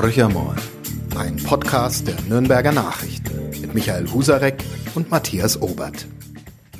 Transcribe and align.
Horcher 0.00 0.28
Moll, 0.28 0.54
ein 1.16 1.34
Podcast 1.38 2.06
der 2.06 2.14
Nürnberger 2.28 2.70
Nachrichten 2.70 3.50
mit 3.60 3.74
Michael 3.74 4.08
Husarek 4.08 4.62
und 4.94 5.10
Matthias 5.10 5.60
Obert. 5.60 6.06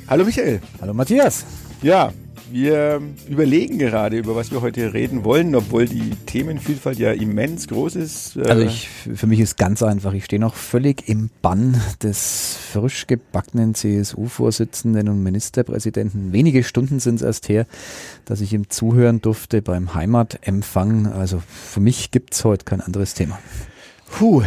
Hallo 0.07 0.23
Michael. 0.23 0.61
Hallo 0.79 0.93
Matthias. 0.93 1.43
Ja, 1.81 2.13
wir 2.51 3.01
überlegen 3.27 3.77
gerade, 3.77 4.17
über 4.17 4.35
was 4.35 4.51
wir 4.51 4.61
heute 4.61 4.93
reden 4.93 5.23
wollen, 5.23 5.55
obwohl 5.55 5.85
die 5.85 6.11
Themenvielfalt 6.25 6.99
ja 6.99 7.11
immens 7.11 7.67
groß 7.67 7.95
ist. 7.95 8.37
Äh, 8.37 8.43
also 8.43 8.63
ich, 8.63 8.89
für 8.89 9.27
mich 9.27 9.39
ist 9.39 9.57
ganz 9.57 9.83
einfach, 9.83 10.13
ich 10.13 10.25
stehe 10.25 10.39
noch 10.39 10.55
völlig 10.55 11.07
im 11.07 11.29
Bann 11.41 11.79
des 12.01 12.57
frisch 12.71 13.07
gebackenen 13.07 13.75
CSU-Vorsitzenden 13.75 15.09
und 15.09 15.23
Ministerpräsidenten. 15.23 16.33
Wenige 16.33 16.63
Stunden 16.63 16.99
sind 16.99 17.15
es 17.15 17.21
erst 17.21 17.49
her, 17.49 17.65
dass 18.25 18.41
ich 18.41 18.53
ihm 18.53 18.69
zuhören 18.69 19.21
durfte 19.21 19.61
beim 19.61 19.93
Heimatempfang. 19.93 21.07
Also 21.07 21.41
für 21.47 21.79
mich 21.79 22.11
gibt 22.11 22.33
es 22.33 22.45
heute 22.45 22.65
kein 22.65 22.81
anderes 22.81 23.13
Thema. 23.13 23.39
Puh, 24.11 24.43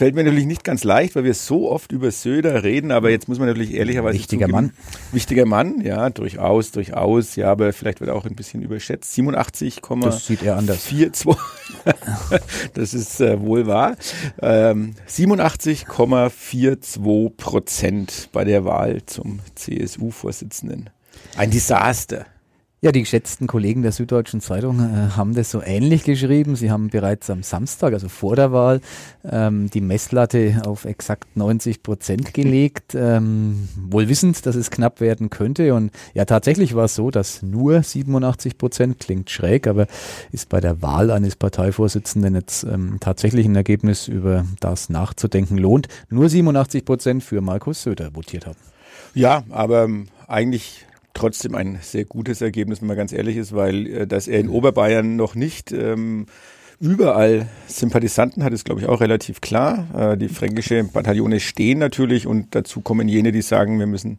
Fällt 0.00 0.14
mir 0.14 0.24
natürlich 0.24 0.46
nicht 0.46 0.64
ganz 0.64 0.82
leicht, 0.82 1.14
weil 1.14 1.24
wir 1.24 1.34
so 1.34 1.70
oft 1.70 1.92
über 1.92 2.10
Söder 2.10 2.64
reden, 2.64 2.90
aber 2.90 3.10
jetzt 3.10 3.28
muss 3.28 3.38
man 3.38 3.48
natürlich 3.48 3.74
ehrlicherweise 3.74 4.18
Wichtiger 4.18 4.46
zugeben, 4.46 4.68
Mann. 4.68 4.72
Wichtiger 5.12 5.44
Mann, 5.44 5.82
ja, 5.82 6.08
durchaus, 6.08 6.70
durchaus, 6.70 7.36
ja, 7.36 7.50
aber 7.50 7.74
vielleicht 7.74 8.00
wird 8.00 8.08
er 8.08 8.16
auch 8.16 8.24
ein 8.24 8.34
bisschen 8.34 8.62
überschätzt. 8.62 9.12
87, 9.12 9.82
das 10.00 10.26
sieht 10.26 10.42
er 10.42 10.56
anders. 10.56 10.86
42, 10.86 11.36
das 12.72 12.94
ist 12.94 13.20
äh, 13.20 13.38
wohl 13.42 13.66
wahr. 13.66 13.94
Ähm, 14.40 14.94
87,42 15.06 17.36
Prozent 17.36 18.30
bei 18.32 18.44
der 18.44 18.64
Wahl 18.64 19.02
zum 19.04 19.40
CSU-Vorsitzenden. 19.54 20.88
Ein 21.36 21.50
Desaster. 21.50 22.24
Ja, 22.82 22.92
die 22.92 23.00
geschätzten 23.00 23.46
Kollegen 23.46 23.82
der 23.82 23.92
Süddeutschen 23.92 24.40
Zeitung 24.40 24.80
äh, 24.80 25.10
haben 25.14 25.34
das 25.34 25.50
so 25.50 25.60
ähnlich 25.60 26.02
geschrieben. 26.02 26.56
Sie 26.56 26.70
haben 26.70 26.88
bereits 26.88 27.28
am 27.28 27.42
Samstag, 27.42 27.92
also 27.92 28.08
vor 28.08 28.36
der 28.36 28.52
Wahl, 28.52 28.80
ähm, 29.22 29.68
die 29.68 29.82
Messlatte 29.82 30.62
auf 30.64 30.86
exakt 30.86 31.36
90 31.36 31.82
Prozent 31.82 32.32
gelegt, 32.32 32.94
ähm, 32.94 33.68
wohl 33.76 34.08
wissend, 34.08 34.46
dass 34.46 34.56
es 34.56 34.70
knapp 34.70 35.02
werden 35.02 35.28
könnte. 35.28 35.74
Und 35.74 35.90
ja, 36.14 36.24
tatsächlich 36.24 36.74
war 36.74 36.86
es 36.86 36.94
so, 36.94 37.10
dass 37.10 37.42
nur 37.42 37.82
87 37.82 38.56
Prozent, 38.56 38.98
klingt 38.98 39.28
schräg, 39.28 39.66
aber 39.66 39.86
ist 40.32 40.48
bei 40.48 40.62
der 40.62 40.80
Wahl 40.80 41.10
eines 41.10 41.36
Parteivorsitzenden 41.36 42.34
jetzt 42.34 42.64
ähm, 42.64 42.96
tatsächlich 42.98 43.44
ein 43.44 43.56
Ergebnis, 43.56 44.08
über 44.08 44.46
das 44.60 44.88
nachzudenken 44.88 45.58
lohnt. 45.58 45.88
Nur 46.08 46.30
87 46.30 46.86
Prozent 46.86 47.22
für 47.22 47.42
Markus 47.42 47.82
Söder 47.82 48.14
votiert 48.14 48.46
haben. 48.46 48.56
Ja, 49.12 49.42
aber 49.50 49.84
ähm, 49.84 50.08
eigentlich 50.26 50.86
trotzdem 51.14 51.54
ein 51.54 51.78
sehr 51.82 52.04
gutes 52.04 52.40
Ergebnis, 52.40 52.80
wenn 52.80 52.88
man 52.88 52.96
ganz 52.96 53.12
ehrlich 53.12 53.36
ist, 53.36 53.54
weil 53.54 53.86
äh, 53.86 54.06
dass 54.06 54.28
er 54.28 54.40
in 54.40 54.48
Oberbayern 54.48 55.16
noch 55.16 55.34
nicht 55.34 55.72
ähm, 55.72 56.26
überall 56.80 57.46
Sympathisanten 57.66 58.42
hat, 58.42 58.52
ist 58.52 58.64
glaube 58.64 58.80
ich 58.80 58.88
auch 58.88 59.00
relativ 59.00 59.40
klar. 59.40 59.86
Äh, 59.96 60.16
die 60.16 60.28
fränkische 60.28 60.84
Bataillone 60.84 61.40
stehen 61.40 61.78
natürlich 61.78 62.26
und 62.26 62.54
dazu 62.54 62.80
kommen 62.80 63.08
jene, 63.08 63.32
die 63.32 63.42
sagen, 63.42 63.78
wir 63.78 63.86
müssen 63.86 64.18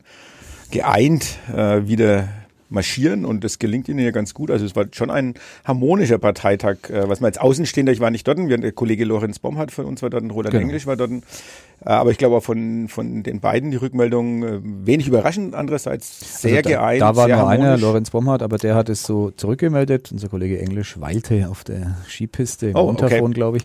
geeint 0.72 1.38
äh, 1.54 1.88
wieder 1.88 2.30
marschieren 2.72 3.26
und 3.26 3.44
das 3.44 3.60
gelingt 3.60 3.90
ihnen 3.90 4.00
ja 4.00 4.12
ganz 4.12 4.34
gut. 4.34 4.50
Also 4.50 4.66
es 4.66 4.76
war 4.76 4.86
schon 4.92 5.12
ein 5.12 5.36
harmonischer 5.66 6.18
Parteitag, 6.18 6.90
äh, 6.90 7.08
was 7.08 7.20
man 7.20 7.28
als 7.28 7.38
Außenstehender, 7.38 7.92
ich 7.92 8.00
war 8.00 8.12
nicht 8.12 8.28
dort, 8.28 8.40
der 8.40 8.72
Kollege 8.72 9.06
Lorenz 9.06 9.40
Baumhardt 9.40 9.72
von 9.72 9.86
uns 9.86 10.02
war 10.02 10.10
dort, 10.10 10.24
Roland 10.32 10.52
genau. 10.52 10.64
Englisch 10.64 10.88
war 10.88 10.96
dort, 10.96 11.12
äh, 11.12 11.90
aber 11.90 12.12
ich 12.12 12.18
glaube 12.18 12.38
auch 12.38 12.44
von, 12.44 12.88
von 12.88 13.24
den 13.24 13.40
beiden 13.40 13.72
die 13.72 13.78
Rückmeldung 13.78 14.44
äh, 14.44 14.60
wenig 14.62 15.08
überraschend, 15.08 15.54
andererseits 15.54 16.42
sehr 16.42 16.58
also 16.58 16.70
da, 16.70 16.76
geeint. 16.76 17.02
Da 17.02 17.16
war 17.16 17.28
nur 17.28 17.48
einer, 17.48 17.78
Lorenz 17.78 18.10
Baumhardt, 18.12 18.42
aber 18.42 18.58
der 18.58 18.76
hat 18.76 18.90
es 18.90 19.04
so 19.04 19.32
zurückgemeldet. 19.32 20.12
Unser 20.12 20.30
Kollege 20.30 20.60
Englisch 20.60 21.00
weilte 21.00 21.50
auf 21.50 21.64
der 21.64 21.98
Skipiste 22.08 22.68
im 22.68 22.76
oh, 22.76 22.84
Untergrund, 22.84 23.24
okay. 23.24 23.34
glaube 23.34 23.58
ich. 23.58 23.64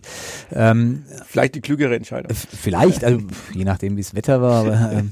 Ähm, 0.53 1.03
vielleicht 1.25 1.55
die 1.55 1.61
klügere 1.61 1.95
Entscheidung. 1.95 2.31
Vielleicht, 2.33 3.03
also 3.03 3.19
je 3.53 3.63
nachdem, 3.63 3.95
wie 3.95 4.01
es 4.01 4.15
Wetter 4.15 4.41
war, 4.41 4.65
aber 4.65 4.91
ähm, 4.93 5.11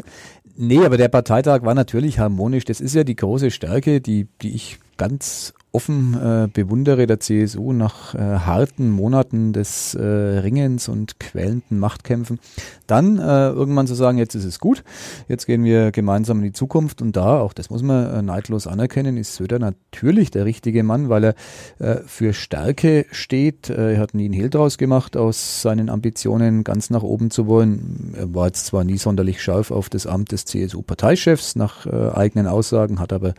Nee, 0.57 0.85
aber 0.85 0.97
der 0.97 1.09
Parteitag 1.09 1.63
war 1.63 1.73
natürlich 1.73 2.19
harmonisch. 2.19 2.66
Das 2.66 2.79
ist 2.79 2.95
ja 2.95 3.03
die 3.03 3.16
große 3.16 3.51
Stärke, 3.51 3.99
die, 3.99 4.27
die 4.41 4.55
ich 4.55 4.79
ganz 4.97 5.53
offen 5.75 6.13
äh, 6.13 6.47
bewundere 6.47 7.05
der 7.05 7.19
CSU 7.19 7.73
nach 7.73 8.15
äh, 8.15 8.19
harten 8.19 8.89
Monaten 8.89 9.51
des 9.51 9.93
äh, 9.93 10.01
Ringens 10.01 10.87
und 10.87 11.19
quälenden 11.19 11.79
Machtkämpfen, 11.79 12.39
dann 12.87 13.19
äh, 13.19 13.49
irgendwann 13.49 13.85
zu 13.85 13.93
sagen, 13.93 14.17
jetzt 14.17 14.35
ist 14.35 14.45
es 14.45 14.59
gut, 14.59 14.85
jetzt 15.27 15.45
gehen 15.45 15.65
wir 15.65 15.91
gemeinsam 15.91 16.37
in 16.37 16.45
die 16.45 16.53
Zukunft 16.53 17.01
und 17.01 17.17
da, 17.17 17.41
auch 17.41 17.51
das 17.51 17.69
muss 17.69 17.83
man 17.83 18.09
äh, 18.09 18.21
neidlos 18.21 18.67
anerkennen, 18.67 19.17
ist 19.17 19.35
Söder 19.35 19.59
natürlich 19.59 20.31
der 20.31 20.45
richtige 20.45 20.81
Mann, 20.83 21.09
weil 21.09 21.25
er 21.25 21.35
äh, 21.79 21.97
für 22.05 22.31
Stärke 22.31 23.05
steht. 23.11 23.69
er 23.69 23.99
hat 23.99 24.13
nie 24.13 24.25
einen 24.25 24.33
Hehl 24.33 24.49
draus 24.49 24.77
gemacht, 24.77 25.17
aus 25.17 25.61
seinen 25.61 25.89
Ambitionen 25.89 26.63
ganz 26.63 26.89
nach 26.89 27.03
oben 27.03 27.31
zu 27.31 27.47
wollen. 27.47 28.13
Er 28.17 28.33
war 28.33 28.45
jetzt 28.47 28.67
zwar 28.67 28.85
nie 28.85 28.97
sonderlich 28.97 29.43
scharf 29.43 29.71
auf 29.71 29.89
das 29.89 30.07
Amt 30.07 30.31
des 30.31 30.45
CSU-Parteichefs 30.45 31.57
nach 31.57 31.85
eigenen 31.85 32.47
Aussagen, 32.47 32.99
hat 32.99 33.11
aber 33.11 33.33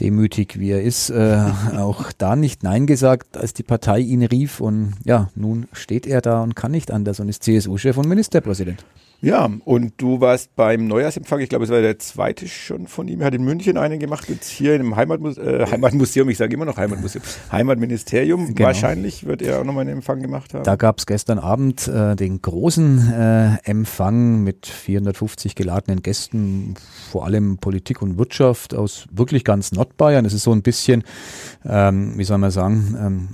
demütig 0.00 0.58
wie 0.58 0.70
er 0.70 0.82
ist, 0.82 1.10
äh, 1.10 1.38
auch 1.76 2.12
da 2.12 2.36
nicht 2.36 2.62
Nein 2.62 2.86
gesagt, 2.86 3.36
als 3.36 3.52
die 3.54 3.62
Partei 3.62 4.00
ihn 4.00 4.22
rief. 4.22 4.60
Und 4.60 4.94
ja, 5.04 5.30
nun 5.34 5.66
steht 5.72 6.06
er 6.06 6.20
da 6.20 6.42
und 6.42 6.56
kann 6.56 6.72
nicht 6.72 6.90
anders 6.90 7.20
und 7.20 7.28
ist 7.28 7.42
CSU-Chef 7.42 7.96
und 7.96 8.08
Ministerpräsident. 8.08 8.84
Ja, 9.22 9.50
und 9.66 9.92
du 9.98 10.20
warst 10.22 10.56
beim 10.56 10.86
Neujahrsempfang, 10.86 11.40
ich 11.40 11.50
glaube, 11.50 11.64
es 11.64 11.70
war 11.70 11.82
der 11.82 11.98
zweite 11.98 12.48
schon 12.48 12.86
von 12.86 13.06
ihm. 13.06 13.20
Er 13.20 13.26
hat 13.26 13.34
in 13.34 13.44
München 13.44 13.76
einen 13.76 13.98
gemacht, 13.98 14.30
jetzt 14.30 14.48
hier 14.48 14.76
im 14.76 14.96
Heimatmuse 14.96 15.40
äh, 15.42 15.66
Heimatmuseum, 15.70 16.30
ich 16.30 16.38
sage 16.38 16.54
immer 16.54 16.64
noch 16.64 16.78
Heimatmuseum, 16.78 17.22
Heimatministerium. 17.52 18.54
Genau. 18.54 18.68
Wahrscheinlich 18.68 19.26
wird 19.26 19.42
er 19.42 19.60
auch 19.60 19.64
nochmal 19.64 19.82
einen 19.82 19.96
Empfang 19.96 20.22
gemacht 20.22 20.54
haben. 20.54 20.64
Da 20.64 20.76
gab 20.76 20.98
es 20.98 21.04
gestern 21.04 21.38
Abend 21.38 21.86
äh, 21.86 22.16
den 22.16 22.40
großen 22.40 23.12
äh, 23.12 23.56
Empfang 23.64 24.42
mit 24.42 24.66
450 24.66 25.54
geladenen 25.54 26.00
Gästen, 26.00 26.74
vor 27.10 27.26
allem 27.26 27.58
Politik 27.58 28.00
und 28.00 28.16
Wirtschaft 28.16 28.74
aus 28.74 29.06
wirklich 29.10 29.44
ganz 29.44 29.72
Nordbayern. 29.72 30.24
Es 30.24 30.32
ist 30.32 30.44
so 30.44 30.52
ein 30.52 30.62
bisschen, 30.62 31.04
ähm, 31.68 32.14
wie 32.16 32.24
soll 32.24 32.38
man 32.38 32.50
sagen, 32.50 32.96
ähm, 32.98 33.28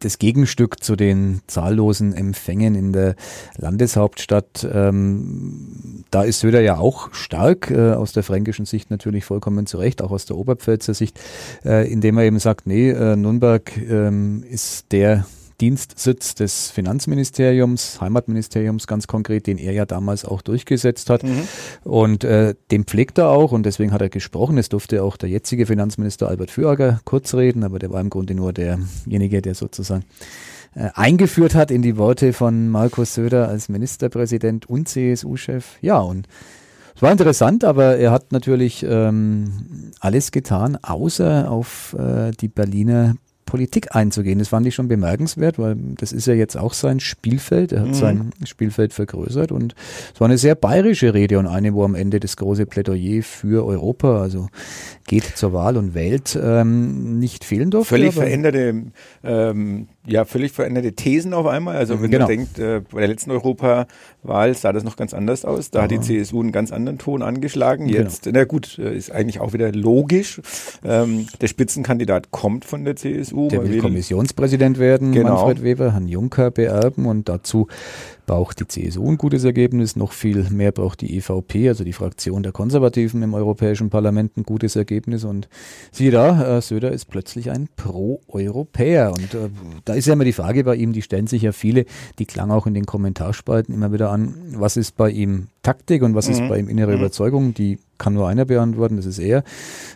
das 0.00 0.18
Gegenstück 0.18 0.82
zu 0.82 0.96
den 0.96 1.40
zahllosen 1.46 2.12
Empfängen 2.12 2.74
in 2.74 2.92
der 2.92 3.14
Landeshauptstadt. 3.56 4.68
Ähm, 4.72 5.27
da 6.10 6.22
ist 6.22 6.40
Söder 6.40 6.60
ja 6.60 6.78
auch 6.78 7.12
stark, 7.12 7.70
äh, 7.70 7.92
aus 7.92 8.12
der 8.12 8.22
fränkischen 8.22 8.64
Sicht 8.64 8.90
natürlich 8.90 9.24
vollkommen 9.24 9.66
zu 9.66 9.78
Recht, 9.78 10.02
auch 10.02 10.10
aus 10.10 10.26
der 10.26 10.36
Oberpfälzer 10.36 10.94
Sicht, 10.94 11.20
äh, 11.64 11.90
indem 11.90 12.18
er 12.18 12.24
eben 12.24 12.38
sagt, 12.38 12.66
nee, 12.66 12.90
äh, 12.90 13.16
Nürnberg 13.16 13.76
ähm, 13.76 14.44
ist 14.48 14.92
der 14.92 15.26
Dienstsitz 15.60 16.36
des 16.36 16.70
Finanzministeriums, 16.70 18.00
Heimatministeriums 18.00 18.86
ganz 18.86 19.08
konkret, 19.08 19.48
den 19.48 19.58
er 19.58 19.72
ja 19.72 19.86
damals 19.86 20.24
auch 20.24 20.40
durchgesetzt 20.40 21.10
hat. 21.10 21.24
Mhm. 21.24 21.48
Und 21.82 22.22
äh, 22.22 22.54
dem 22.70 22.84
pflegt 22.84 23.18
er 23.18 23.30
auch 23.30 23.50
und 23.50 23.64
deswegen 23.64 23.92
hat 23.92 24.00
er 24.00 24.08
gesprochen. 24.08 24.56
Es 24.56 24.68
durfte 24.68 25.02
auch 25.02 25.16
der 25.16 25.28
jetzige 25.28 25.66
Finanzminister 25.66 26.28
Albert 26.28 26.52
Fürager 26.52 27.00
kurz 27.04 27.34
reden, 27.34 27.64
aber 27.64 27.80
der 27.80 27.90
war 27.90 28.00
im 28.00 28.10
Grunde 28.10 28.34
nur 28.34 28.52
derjenige, 28.52 29.42
der 29.42 29.56
sozusagen 29.56 30.04
äh, 30.74 30.88
eingeführt 30.94 31.54
hat 31.54 31.70
in 31.70 31.82
die 31.82 31.96
Worte 31.96 32.32
von 32.32 32.68
Markus 32.68 33.14
Söder 33.14 33.48
als 33.48 33.68
Ministerpräsident 33.68 34.68
und 34.68 34.88
CSU-Chef. 34.88 35.76
Ja, 35.80 35.98
und 35.98 36.28
es 36.94 37.02
war 37.02 37.12
interessant, 37.12 37.64
aber 37.64 37.96
er 37.96 38.10
hat 38.10 38.32
natürlich 38.32 38.84
ähm, 38.88 39.92
alles 40.00 40.32
getan, 40.32 40.76
außer 40.82 41.50
auf 41.50 41.94
äh, 41.98 42.32
die 42.32 42.48
Berliner 42.48 43.14
Politik 43.48 43.96
einzugehen. 43.96 44.38
Das 44.38 44.48
fand 44.48 44.66
ich 44.66 44.74
schon 44.74 44.88
bemerkenswert, 44.88 45.58
weil 45.58 45.74
das 45.96 46.12
ist 46.12 46.26
ja 46.26 46.34
jetzt 46.34 46.56
auch 46.58 46.74
sein 46.74 47.00
Spielfeld. 47.00 47.72
Er 47.72 47.80
hat 47.80 47.88
mhm. 47.88 47.94
sein 47.94 48.30
Spielfeld 48.44 48.92
vergrößert 48.92 49.52
und 49.52 49.74
es 50.12 50.20
war 50.20 50.26
eine 50.26 50.36
sehr 50.36 50.54
bayerische 50.54 51.14
Rede 51.14 51.38
und 51.38 51.46
eine, 51.46 51.72
wo 51.72 51.82
am 51.82 51.94
Ende 51.94 52.20
das 52.20 52.36
große 52.36 52.66
Plädoyer 52.66 53.22
für 53.22 53.64
Europa, 53.64 54.20
also 54.20 54.48
geht 55.06 55.24
zur 55.24 55.54
Wahl 55.54 55.78
und 55.78 55.94
wählt, 55.94 56.38
ähm, 56.40 57.18
nicht 57.18 57.42
fehlen 57.42 57.70
durfte. 57.70 57.94
Völlig 57.94 58.12
veränderte 58.12 58.82
ähm, 59.24 59.88
ja 60.08 60.24
völlig 60.24 60.52
veränderte 60.52 60.92
Thesen 60.92 61.34
auf 61.34 61.46
einmal. 61.46 61.76
Also 61.76 62.02
wenn 62.02 62.10
genau. 62.10 62.26
man 62.26 62.36
denkt, 62.36 62.58
äh, 62.58 62.80
bei 62.90 63.00
der 63.00 63.08
letzten 63.08 63.30
Europawahl 63.30 64.54
sah 64.54 64.72
das 64.72 64.84
noch 64.84 64.96
ganz 64.96 65.14
anders 65.14 65.44
aus. 65.44 65.70
Da 65.70 65.80
Aha. 65.80 65.84
hat 65.84 65.90
die 65.90 66.00
CSU 66.00 66.40
einen 66.40 66.52
ganz 66.52 66.72
anderen 66.72 66.98
Ton 66.98 67.22
angeschlagen. 67.22 67.86
Genau. 67.86 67.98
Jetzt, 67.98 68.24
genau. 68.24 68.40
na 68.40 68.44
gut, 68.44 68.78
äh, 68.78 68.96
ist 68.96 69.12
eigentlich 69.12 69.40
auch 69.40 69.52
wieder 69.52 69.70
logisch. 69.72 70.40
Ähm, 70.84 71.26
der 71.40 71.48
Spitzenkandidat 71.48 72.30
kommt 72.30 72.64
von 72.64 72.84
der 72.84 72.96
CSU. 72.96 73.48
Der 73.48 73.68
will 73.68 73.80
Kommissionspräsident 73.80 74.78
werden, 74.78 75.12
genau. 75.12 75.46
Manfred 75.46 75.62
Weber, 75.62 75.92
Herrn 75.92 76.08
Juncker 76.08 76.50
beerben 76.50 77.06
und 77.06 77.28
dazu 77.28 77.68
braucht 78.28 78.60
die 78.60 78.68
CSU 78.68 79.10
ein 79.10 79.16
gutes 79.16 79.42
Ergebnis, 79.42 79.96
noch 79.96 80.12
viel 80.12 80.48
mehr 80.50 80.70
braucht 80.70 81.00
die 81.00 81.16
EVP, 81.16 81.66
also 81.66 81.82
die 81.82 81.94
Fraktion 81.94 82.42
der 82.42 82.52
Konservativen 82.52 83.22
im 83.22 83.32
Europäischen 83.32 83.88
Parlament, 83.88 84.36
ein 84.36 84.42
gutes 84.42 84.76
Ergebnis. 84.76 85.24
Und 85.24 85.48
siehe 85.90 86.10
da, 86.10 86.58
äh, 86.58 86.60
Söder 86.60 86.92
ist 86.92 87.06
plötzlich 87.06 87.50
ein 87.50 87.68
Pro-Europäer. 87.74 89.12
Und 89.12 89.32
äh, 89.32 89.48
da 89.86 89.94
ist 89.94 90.06
ja 90.06 90.12
immer 90.12 90.26
die 90.26 90.34
Frage 90.34 90.62
bei 90.62 90.76
ihm, 90.76 90.92
die 90.92 91.00
stellen 91.00 91.26
sich 91.26 91.40
ja 91.40 91.52
viele, 91.52 91.86
die 92.18 92.26
klang 92.26 92.50
auch 92.50 92.66
in 92.66 92.74
den 92.74 92.84
Kommentarspalten 92.84 93.74
immer 93.74 93.92
wieder 93.94 94.10
an, 94.10 94.34
was 94.52 94.76
ist 94.76 94.96
bei 94.96 95.10
ihm 95.10 95.48
Taktik 95.62 96.02
und 96.02 96.14
was 96.14 96.28
mhm. 96.28 96.34
ist 96.34 96.48
bei 96.48 96.58
ihm 96.58 96.68
innere 96.68 96.92
mhm. 96.92 96.98
Überzeugung? 96.98 97.54
Die 97.54 97.78
kann 97.96 98.14
nur 98.14 98.28
einer 98.28 98.44
beantworten, 98.44 98.96
das 98.96 99.06
ist 99.06 99.18
er. 99.18 99.42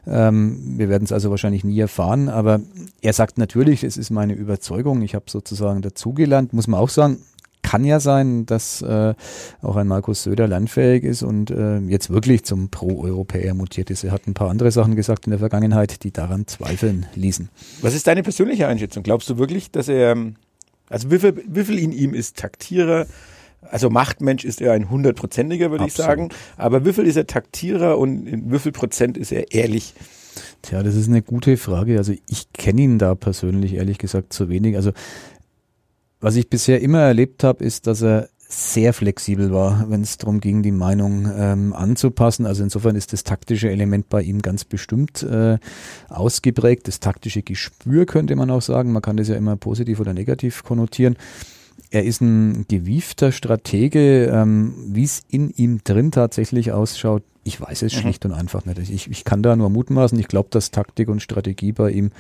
Ähm, 0.07 0.79
wir 0.79 0.89
werden 0.89 1.05
es 1.05 1.13
also 1.13 1.31
wahrscheinlich 1.31 1.65
nie 1.65 1.79
erfahren, 1.79 2.29
aber 2.29 2.61
er 3.01 3.13
sagt 3.13 3.39
natürlich, 3.39 3.85
es 3.85 3.97
ist 3.97 4.11
meine 4.11 4.35
Überzeugung, 4.35 5.03
ich 5.03 5.15
habe 5.15 5.27
sozusagen 5.29 5.83
dazugelernt, 5.83 6.53
muss 6.53 6.67
man 6.67 6.81
auch 6.81 6.89
sagen, 6.89 7.19
kann 7.63 7.85
ja 7.85 8.01
sein, 8.01 8.45
dass 8.47 8.83
äh, 8.83 9.15
auch 9.63 9.77
ein 9.77 9.87
Markus 9.87 10.25
Söder 10.25 10.47
lernfähig 10.49 11.05
ist 11.05 11.23
und 11.23 11.51
äh, 11.51 11.79
jetzt 11.79 12.11
wirklich 12.11 12.45
zum 12.45 12.69
Pro-Europäer 12.69 13.55
mutiert 13.55 13.91
ist. 13.91 14.05
Er 14.05 14.11
hat 14.11 14.27
ein 14.27 14.35
paar 14.35 14.51
andere 14.51 14.71
Sachen 14.71 14.97
gesagt 14.97 15.27
in 15.27 15.31
der 15.31 15.39
Vergangenheit, 15.39 16.05
die 16.05 16.13
daran 16.13 16.47
zweifeln 16.47 17.07
ließen. 17.15 17.49
Was 17.81 17.95
ist 17.95 18.07
deine 18.07 18.23
persönliche 18.23 18.67
Einschätzung? 18.69 19.03
Glaubst 19.03 19.31
du 19.31 19.39
wirklich, 19.39 19.71
dass 19.71 19.89
er, 19.89 20.17
also 20.89 21.11
wie 21.11 21.19
viel, 21.19 21.43
wie 21.49 21.65
viel 21.65 21.79
in 21.79 21.93
ihm 21.93 22.15
ist 22.15 22.37
Taktierer? 22.37 23.07
Also 23.71 23.91
Machtmensch 23.91 24.45
ist 24.45 24.61
er 24.61 24.73
ein 24.73 24.91
hundertprozentiger, 24.91 25.71
würde 25.71 25.87
ich 25.87 25.93
sagen. 25.93 26.31
Aber 26.57 26.85
wie 26.85 26.93
viel 26.93 27.07
ist 27.07 27.17
er 27.17 27.27
Taktierer 27.27 27.97
und 27.97 28.27
in 28.27 28.53
wie 28.53 28.59
viel 28.59 28.73
Prozent 28.73 29.17
ist 29.17 29.31
er 29.31 29.53
ehrlich? 29.53 29.95
Tja, 30.63 30.83
das 30.83 30.95
ist 30.95 31.09
eine 31.09 31.23
gute 31.23 31.57
Frage. 31.57 31.99
Also 31.99 32.13
ich 32.29 32.53
kenne 32.53 32.83
ihn 32.83 32.99
da 32.99 33.15
persönlich 33.15 33.75
ehrlich 33.75 33.99
gesagt 33.99 34.33
zu 34.33 34.49
wenig. 34.49 34.77
Also 34.77 34.93
was 36.23 36.37
ich 36.37 36.49
bisher 36.49 36.81
immer 36.81 37.01
erlebt 37.01 37.45
habe, 37.45 37.65
ist, 37.65 37.87
dass 37.87 38.01
er 38.01 38.29
sehr 38.49 38.93
flexibel 38.93 39.53
war, 39.53 39.91
wenn 39.91 40.03
es 40.03 40.19
darum 40.19 40.41
ging, 40.41 40.63
die 40.63 40.73
Meinung 40.73 41.31
ähm, 41.37 41.73
anzupassen. 41.73 42.47
Also 42.47 42.63
insofern 42.63 42.97
ist 42.97 43.13
das 43.13 43.25
taktische 43.25 43.71
Element 43.71 44.09
bei 44.09 44.23
ihm 44.23 44.43
ganz 44.43 44.65
bestimmt 44.65 45.23
äh, 45.23 45.59
ausgeprägt. 46.09 46.87
Das 46.87 47.01
taktische 47.01 47.43
Gespür 47.43 48.07
könnte 48.07 48.37
man 48.37 48.51
auch 48.51 48.63
sagen. 48.63 48.93
Man 48.93 49.03
kann 49.03 49.17
das 49.17 49.29
ja 49.29 49.37
immer 49.37 49.57
positiv 49.57 50.01
oder 50.01 50.13
negativ 50.13 50.65
konnotieren. 50.65 51.17
Er 51.93 52.05
ist 52.05 52.23
ein 52.23 52.65
gewiefter 52.69 53.33
Stratege. 53.33 54.25
Ähm, 54.33 54.75
Wie 54.87 55.05
es 55.05 55.23
in 55.29 55.51
ihm 55.51 55.85
drin 55.85 56.11
tatsächlich 56.11 56.73
ausschaut, 56.73 57.23
ich 57.45 57.61
weiß 57.61 57.83
es 57.83 57.95
mhm. 57.95 57.99
schlicht 58.01 58.25
und 58.25 58.33
einfach 58.33 58.65
nicht. 58.65 58.79
Ich, 58.79 59.11
ich 59.11 59.25
kann 59.25 59.43
da 59.43 59.55
nur 59.57 59.69
mutmaßen. 59.69 60.19
Ich 60.19 60.29
glaube, 60.29 60.49
dass 60.51 60.71
Taktik 60.71 61.09
und 61.09 61.21
Strategie 61.21 61.73
bei 61.73 61.91
ihm 61.91 62.11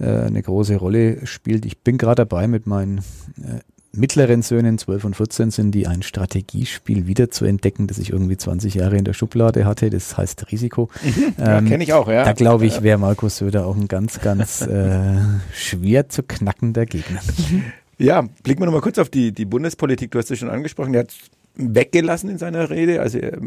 äh, 0.00 0.06
eine 0.06 0.42
große 0.42 0.74
Rolle 0.74 1.24
spielt. 1.24 1.64
Ich 1.66 1.78
bin 1.78 1.98
gerade 1.98 2.26
dabei 2.26 2.48
mit 2.48 2.66
meinen 2.66 2.98
äh, 3.38 3.60
mittleren 3.92 4.42
Söhnen, 4.42 4.76
12 4.76 5.04
und 5.04 5.16
14, 5.16 5.52
sind 5.52 5.70
die 5.70 5.86
ein 5.86 6.02
Strategiespiel 6.02 7.06
wieder 7.06 7.30
zu 7.30 7.44
entdecken, 7.44 7.86
das 7.86 7.98
ich 7.98 8.10
irgendwie 8.10 8.36
20 8.36 8.74
Jahre 8.74 8.96
in 8.96 9.04
der 9.04 9.12
Schublade 9.12 9.66
hatte. 9.66 9.88
Das 9.88 10.16
heißt 10.16 10.50
Risiko. 10.50 10.88
Ja, 11.38 11.58
ähm, 11.58 11.66
Kenne 11.66 11.84
ich 11.84 11.92
auch, 11.92 12.08
ja. 12.08 12.24
Da 12.24 12.32
glaube 12.32 12.66
ich, 12.66 12.82
wäre 12.82 12.98
Markus 12.98 13.36
Söder 13.36 13.66
auch 13.66 13.76
ein 13.76 13.86
ganz, 13.86 14.20
ganz 14.20 14.62
äh, 14.62 15.18
schwer 15.52 16.08
zu 16.08 16.24
knackender 16.24 16.86
Gegner. 16.86 17.20
Ja, 18.02 18.22
blicken 18.42 18.60
wir 18.60 18.66
nochmal 18.66 18.80
kurz 18.80 18.98
auf 18.98 19.10
die, 19.10 19.30
die 19.30 19.44
Bundespolitik. 19.44 20.10
Du 20.10 20.18
hast 20.18 20.30
es 20.30 20.38
schon 20.38 20.50
angesprochen. 20.50 20.92
Er 20.92 21.00
hat 21.00 21.14
weggelassen 21.54 22.30
in 22.30 22.38
seiner 22.38 22.68
Rede. 22.68 23.00
Also 23.00 23.18
er 23.18 23.38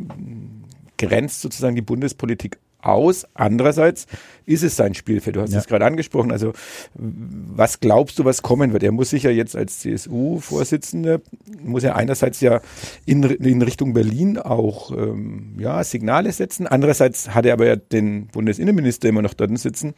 grenzt 0.98 1.42
sozusagen 1.42 1.76
die 1.76 1.82
Bundespolitik 1.82 2.58
aus. 2.80 3.26
Andererseits 3.34 4.06
ist 4.46 4.64
es 4.64 4.78
sein 4.78 4.94
Spielfeld. 4.94 5.36
Du 5.36 5.42
hast 5.42 5.52
ja. 5.52 5.60
es 5.60 5.68
gerade 5.68 5.86
angesprochen. 5.86 6.32
Also 6.32 6.54
was 6.94 7.82
glaubst 7.82 8.18
du, 8.18 8.24
was 8.24 8.44
kommen 8.44 8.72
wird? 8.72 8.84
Er 8.84 8.94
muss 8.94 9.10
sich 9.10 9.24
ja 9.24 9.32
jetzt 9.32 9.58
als 9.58 9.80
CSU-Vorsitzender, 9.80 11.20
muss 11.62 11.84
er 11.84 11.98
einerseits 11.98 12.40
ja 12.40 12.62
in, 13.06 13.24
in 13.24 13.62
Richtung 13.62 13.94
Berlin 13.94 14.38
auch 14.38 14.92
ähm, 14.92 15.56
ja, 15.58 15.84
Signale 15.84 16.32
setzen. 16.32 16.66
Andererseits 16.66 17.36
hat 17.36 17.46
er 17.46 17.54
aber 17.54 17.66
ja 17.66 17.76
den 17.76 18.28
Bundesinnenminister 18.28 19.10
immer 19.10 19.22
noch 19.22 19.34
dort 19.34 19.58
sitzen. 19.60 19.96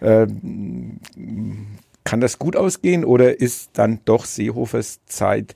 Ähm, 0.00 1.00
kann 2.08 2.22
das 2.22 2.38
gut 2.38 2.56
ausgehen 2.56 3.04
oder 3.04 3.38
ist 3.38 3.72
dann 3.74 4.00
doch 4.06 4.24
Seehofers 4.24 5.00
Zeit 5.04 5.54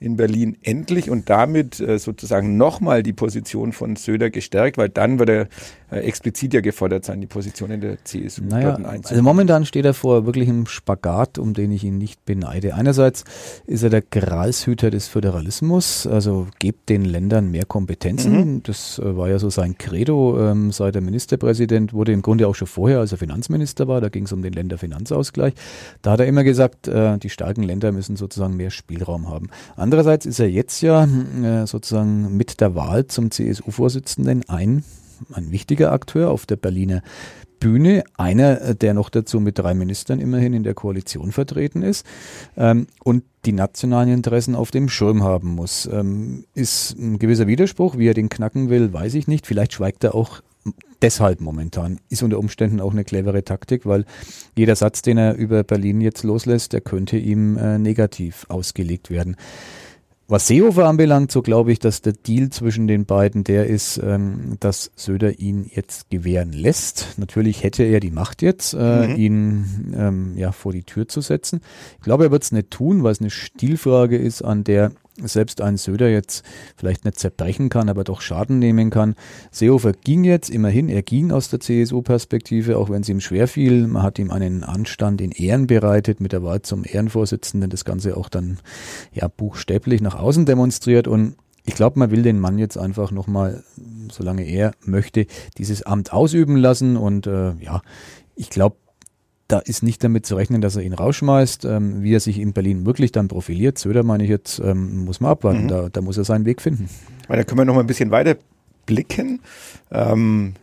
in 0.00 0.16
Berlin 0.16 0.56
endlich 0.62 1.10
und 1.10 1.28
damit 1.28 1.78
äh, 1.78 1.98
sozusagen 1.98 2.56
nochmal 2.56 3.02
die 3.02 3.12
Position 3.12 3.72
von 3.72 3.96
Söder 3.96 4.30
gestärkt, 4.30 4.78
weil 4.78 4.88
dann 4.88 5.18
wird 5.18 5.28
er 5.28 5.48
äh, 5.90 5.98
explizit 6.00 6.54
ja 6.54 6.62
gefordert 6.62 7.04
sein, 7.04 7.20
die 7.20 7.26
Position 7.26 7.70
in 7.70 7.82
der 7.82 8.02
CSU 8.02 8.44
naja, 8.44 8.78
Also 9.08 9.22
momentan 9.22 9.66
steht 9.66 9.84
er 9.84 9.92
vor 9.92 10.24
wirklichem 10.24 10.66
Spagat, 10.66 11.36
um 11.38 11.52
den 11.52 11.70
ich 11.70 11.84
ihn 11.84 11.98
nicht 11.98 12.24
beneide. 12.24 12.74
Einerseits 12.74 13.24
ist 13.66 13.82
er 13.82 13.90
der 13.90 14.00
Gralshüter 14.00 14.90
des 14.90 15.06
Föderalismus, 15.08 16.06
also 16.06 16.46
gebt 16.58 16.88
den 16.88 17.04
Ländern 17.04 17.50
mehr 17.50 17.66
Kompetenzen. 17.66 18.54
Mhm. 18.54 18.62
Das 18.62 18.98
äh, 18.98 19.16
war 19.16 19.28
ja 19.28 19.38
so 19.38 19.50
sein 19.50 19.76
Credo, 19.76 20.50
ähm, 20.50 20.72
seit 20.72 20.94
er 20.94 21.02
Ministerpräsident 21.02 21.92
wurde, 21.92 22.12
im 22.12 22.22
Grunde 22.22 22.48
auch 22.48 22.54
schon 22.54 22.68
vorher, 22.68 23.00
als 23.00 23.12
er 23.12 23.18
Finanzminister 23.18 23.86
war, 23.86 24.00
da 24.00 24.08
ging 24.08 24.24
es 24.24 24.32
um 24.32 24.40
den 24.40 24.54
Länderfinanzausgleich. 24.54 25.52
Da 26.00 26.12
hat 26.12 26.20
er 26.20 26.26
immer 26.26 26.44
gesagt, 26.44 26.88
äh, 26.88 27.18
die 27.18 27.28
starken 27.28 27.64
Länder 27.64 27.92
müssen 27.92 28.16
sozusagen 28.16 28.56
mehr 28.56 28.70
Spielraum 28.70 29.28
haben. 29.28 29.50
Andererseits 29.90 30.24
ist 30.24 30.38
er 30.38 30.48
jetzt 30.48 30.82
ja 30.82 31.02
äh, 31.02 31.66
sozusagen 31.66 32.36
mit 32.36 32.60
der 32.60 32.76
Wahl 32.76 33.08
zum 33.08 33.32
CSU-Vorsitzenden 33.32 34.48
ein 34.48 34.84
ein 35.32 35.50
wichtiger 35.50 35.90
Akteur 35.90 36.30
auf 36.30 36.46
der 36.46 36.54
Berliner 36.54 37.02
Bühne, 37.58 38.04
einer, 38.16 38.60
äh, 38.60 38.76
der 38.76 38.94
noch 38.94 39.10
dazu 39.10 39.40
mit 39.40 39.58
drei 39.58 39.74
Ministern 39.74 40.20
immerhin 40.20 40.52
in 40.52 40.62
der 40.62 40.74
Koalition 40.74 41.32
vertreten 41.32 41.82
ist 41.82 42.06
ähm, 42.56 42.86
und 43.02 43.24
die 43.46 43.52
nationalen 43.52 44.12
Interessen 44.12 44.54
auf 44.54 44.70
dem 44.70 44.88
Schirm 44.88 45.24
haben 45.24 45.56
muss. 45.56 45.90
Ähm, 45.92 46.44
ist 46.54 46.96
ein 46.96 47.18
gewisser 47.18 47.48
Widerspruch, 47.48 47.98
wie 47.98 48.06
er 48.06 48.14
den 48.14 48.28
knacken 48.28 48.70
will, 48.70 48.92
weiß 48.92 49.14
ich 49.14 49.26
nicht. 49.26 49.44
Vielleicht 49.44 49.72
schweigt 49.72 50.04
er 50.04 50.14
auch 50.14 50.40
deshalb 51.02 51.40
momentan. 51.40 51.98
Ist 52.08 52.22
unter 52.22 52.38
Umständen 52.38 52.80
auch 52.80 52.92
eine 52.92 53.04
clevere 53.04 53.44
Taktik, 53.44 53.86
weil 53.86 54.04
jeder 54.56 54.76
Satz, 54.76 55.02
den 55.02 55.18
er 55.18 55.34
über 55.34 55.64
Berlin 55.64 56.00
jetzt 56.00 56.22
loslässt, 56.22 56.72
der 56.72 56.80
könnte 56.80 57.16
ihm 57.16 57.56
äh, 57.56 57.78
negativ 57.78 58.46
ausgelegt 58.48 59.10
werden. 59.10 59.36
Was 60.30 60.46
Seehofer 60.46 60.86
anbelangt, 60.86 61.32
so 61.32 61.42
glaube 61.42 61.72
ich, 61.72 61.80
dass 61.80 62.02
der 62.02 62.12
Deal 62.12 62.50
zwischen 62.50 62.86
den 62.86 63.04
beiden 63.04 63.42
der 63.42 63.66
ist, 63.66 64.00
ähm, 64.00 64.58
dass 64.60 64.92
Söder 64.94 65.40
ihn 65.40 65.68
jetzt 65.74 66.08
gewähren 66.08 66.52
lässt. 66.52 67.14
Natürlich 67.16 67.64
hätte 67.64 67.82
er 67.82 67.98
die 67.98 68.12
Macht 68.12 68.40
jetzt, 68.40 68.72
äh, 68.72 69.08
mhm. 69.08 69.16
ihn 69.16 69.94
ähm, 69.96 70.36
ja 70.36 70.52
vor 70.52 70.70
die 70.72 70.84
Tür 70.84 71.08
zu 71.08 71.20
setzen. 71.20 71.60
Ich 71.96 72.04
glaube, 72.04 72.26
er 72.26 72.30
wird 72.30 72.44
es 72.44 72.52
nicht 72.52 72.70
tun, 72.70 73.02
weil 73.02 73.10
es 73.10 73.20
eine 73.20 73.30
Stilfrage 73.30 74.16
ist, 74.18 74.42
an 74.42 74.62
der 74.62 74.92
selbst 75.28 75.60
ein 75.60 75.76
Söder 75.76 76.08
jetzt 76.08 76.44
vielleicht 76.76 77.04
nicht 77.04 77.18
zerbrechen 77.18 77.68
kann, 77.68 77.88
aber 77.88 78.04
doch 78.04 78.20
Schaden 78.20 78.58
nehmen 78.58 78.90
kann. 78.90 79.14
Seehofer 79.50 79.92
ging 79.92 80.24
jetzt 80.24 80.50
immerhin, 80.50 80.88
er 80.88 81.02
ging 81.02 81.32
aus 81.32 81.50
der 81.50 81.60
CSU-Perspektive, 81.60 82.78
auch 82.78 82.90
wenn 82.90 83.02
es 83.02 83.08
ihm 83.08 83.20
schwer 83.20 83.48
fiel. 83.48 83.86
Man 83.86 84.02
hat 84.02 84.18
ihm 84.18 84.30
einen 84.30 84.64
Anstand 84.64 85.20
in 85.20 85.32
Ehren 85.32 85.66
bereitet 85.66 86.20
mit 86.20 86.32
der 86.32 86.42
Wahl 86.42 86.62
zum 86.62 86.84
Ehrenvorsitzenden, 86.84 87.70
das 87.70 87.84
Ganze 87.84 88.16
auch 88.16 88.28
dann 88.28 88.58
ja 89.12 89.28
buchstäblich 89.28 90.00
nach 90.00 90.14
außen 90.14 90.46
demonstriert 90.46 91.08
und 91.08 91.36
ich 91.64 91.74
glaube, 91.74 91.98
man 91.98 92.10
will 92.10 92.22
den 92.22 92.40
Mann 92.40 92.58
jetzt 92.58 92.78
einfach 92.78 93.10
nochmal, 93.10 93.62
solange 94.10 94.42
er 94.42 94.72
möchte, 94.84 95.26
dieses 95.58 95.82
Amt 95.82 96.12
ausüben 96.12 96.56
lassen 96.56 96.96
und 96.96 97.26
äh, 97.26 97.52
ja, 97.60 97.82
ich 98.34 98.50
glaube, 98.50 98.76
da 99.50 99.58
ist 99.58 99.82
nicht 99.82 100.02
damit 100.04 100.26
zu 100.26 100.36
rechnen, 100.36 100.60
dass 100.60 100.76
er 100.76 100.82
ihn 100.82 100.92
rausschmeißt. 100.92 101.64
Ähm, 101.64 102.02
wie 102.02 102.14
er 102.14 102.20
sich 102.20 102.38
in 102.38 102.52
Berlin 102.52 102.86
wirklich 102.86 103.12
dann 103.12 103.28
profiliert, 103.28 103.78
Söder 103.78 104.02
meine 104.02 104.24
ich 104.24 104.30
jetzt, 104.30 104.60
ähm, 104.60 105.04
muss 105.04 105.20
man 105.20 105.32
abwarten. 105.32 105.64
Mhm. 105.64 105.68
Da, 105.68 105.88
da, 105.88 106.00
muss 106.00 106.16
er 106.16 106.24
seinen 106.24 106.44
Weg 106.44 106.62
finden. 106.62 106.88
Weil 107.28 107.38
da 107.38 107.44
können 107.44 107.58
wir 107.58 107.64
noch 107.64 107.74
mal 107.74 107.80
ein 107.80 107.86
bisschen 107.86 108.10
weiter 108.10 108.36
blicken. 108.86 109.40
Ähm, 109.90 110.54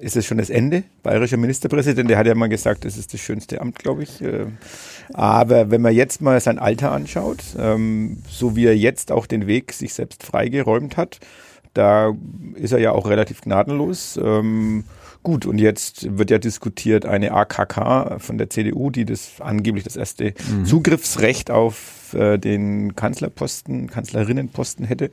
ist 0.00 0.16
es 0.16 0.26
schon 0.26 0.38
das 0.38 0.50
Ende? 0.50 0.84
Bayerischer 1.02 1.36
Ministerpräsident, 1.36 2.10
der 2.10 2.18
hat 2.18 2.26
ja 2.26 2.34
mal 2.34 2.48
gesagt, 2.48 2.84
das 2.84 2.98
ist 2.98 3.14
das 3.14 3.20
schönste 3.20 3.60
Amt, 3.60 3.78
glaube 3.78 4.02
ich. 4.02 4.20
Äh, 4.20 4.46
aber 5.14 5.70
wenn 5.70 5.80
man 5.80 5.94
jetzt 5.94 6.20
mal 6.20 6.38
sein 6.40 6.58
Alter 6.58 6.92
anschaut, 6.92 7.42
ähm, 7.58 8.18
so 8.28 8.56
wie 8.56 8.66
er 8.66 8.76
jetzt 8.76 9.12
auch 9.12 9.26
den 9.26 9.46
Weg 9.46 9.72
sich 9.72 9.94
selbst 9.94 10.22
freigeräumt 10.22 10.96
hat, 10.96 11.20
da 11.72 12.14
ist 12.54 12.72
er 12.72 12.78
ja 12.78 12.92
auch 12.92 13.08
relativ 13.08 13.42
gnadenlos. 13.42 14.18
Gut, 15.26 15.44
und 15.44 15.58
jetzt 15.58 16.16
wird 16.18 16.30
ja 16.30 16.38
diskutiert 16.38 17.04
eine 17.04 17.32
AKK 17.32 18.20
von 18.20 18.38
der 18.38 18.48
CDU, 18.48 18.90
die 18.90 19.04
das 19.04 19.40
angeblich 19.40 19.82
das 19.82 19.96
erste 19.96 20.34
mhm. 20.48 20.64
Zugriffsrecht 20.64 21.50
auf 21.50 22.14
äh, 22.14 22.38
den 22.38 22.94
Kanzlerposten, 22.94 23.88
Kanzlerinnenposten 23.88 24.86
hätte. 24.86 25.10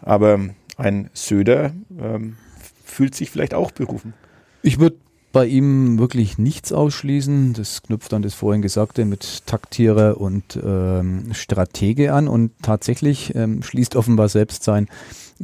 Aber 0.00 0.40
ein 0.78 1.10
Söder 1.12 1.74
ähm, 2.00 2.38
fühlt 2.82 3.14
sich 3.14 3.30
vielleicht 3.30 3.52
auch 3.52 3.72
berufen. 3.72 4.14
Ich 4.62 4.80
würde 4.80 4.96
bei 5.32 5.44
ihm 5.44 5.98
wirklich 5.98 6.38
nichts 6.38 6.72
ausschließen. 6.72 7.52
Das 7.52 7.82
knüpft 7.82 8.14
an 8.14 8.22
das 8.22 8.32
vorhin 8.32 8.62
Gesagte 8.62 9.04
mit 9.04 9.46
Taktierer 9.46 10.18
und 10.18 10.58
ähm, 10.64 11.34
Stratege 11.34 12.14
an 12.14 12.26
und 12.26 12.52
tatsächlich 12.62 13.34
ähm, 13.34 13.62
schließt 13.62 13.96
offenbar 13.96 14.30
selbst 14.30 14.62
sein 14.62 14.88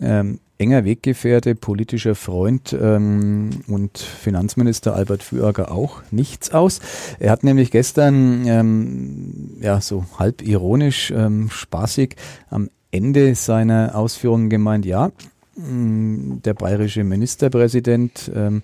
ähm, 0.00 0.40
enger 0.58 0.84
Weggefährte, 0.84 1.54
politischer 1.54 2.14
Freund 2.14 2.76
ähm, 2.78 3.50
und 3.68 3.98
Finanzminister 3.98 4.94
Albert 4.94 5.22
Fürager 5.22 5.70
auch 5.70 6.02
nichts 6.10 6.50
aus. 6.50 6.80
Er 7.20 7.30
hat 7.30 7.44
nämlich 7.44 7.70
gestern 7.70 8.46
ähm, 8.46 9.56
ja 9.60 9.80
so 9.80 10.04
halb 10.18 10.42
ironisch, 10.42 11.12
ähm, 11.12 11.48
spaßig 11.50 12.16
am 12.50 12.70
Ende 12.90 13.34
seiner 13.34 13.94
Ausführungen 13.94 14.50
gemeint, 14.50 14.84
ja, 14.84 15.12
mm, 15.56 16.38
der 16.44 16.54
bayerische 16.54 17.04
Ministerpräsident 17.04 18.30
ähm, 18.34 18.62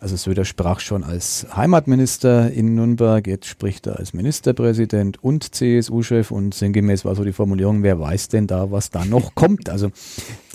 Also 0.00 0.14
Söder 0.14 0.44
sprach 0.44 0.78
schon 0.78 1.02
als 1.02 1.46
Heimatminister 1.56 2.52
in 2.52 2.76
Nürnberg, 2.76 3.26
jetzt 3.26 3.46
spricht 3.46 3.86
er 3.88 3.98
als 3.98 4.12
Ministerpräsident 4.14 5.22
und 5.22 5.54
CSU-Chef 5.54 6.30
und 6.30 6.54
sinngemäß 6.54 7.04
war 7.04 7.16
so 7.16 7.24
die 7.24 7.32
Formulierung, 7.32 7.82
wer 7.82 7.98
weiß 7.98 8.28
denn 8.28 8.46
da, 8.46 8.70
was 8.70 8.90
da 8.90 9.04
noch 9.04 9.34
kommt. 9.34 9.68
Also 9.68 9.90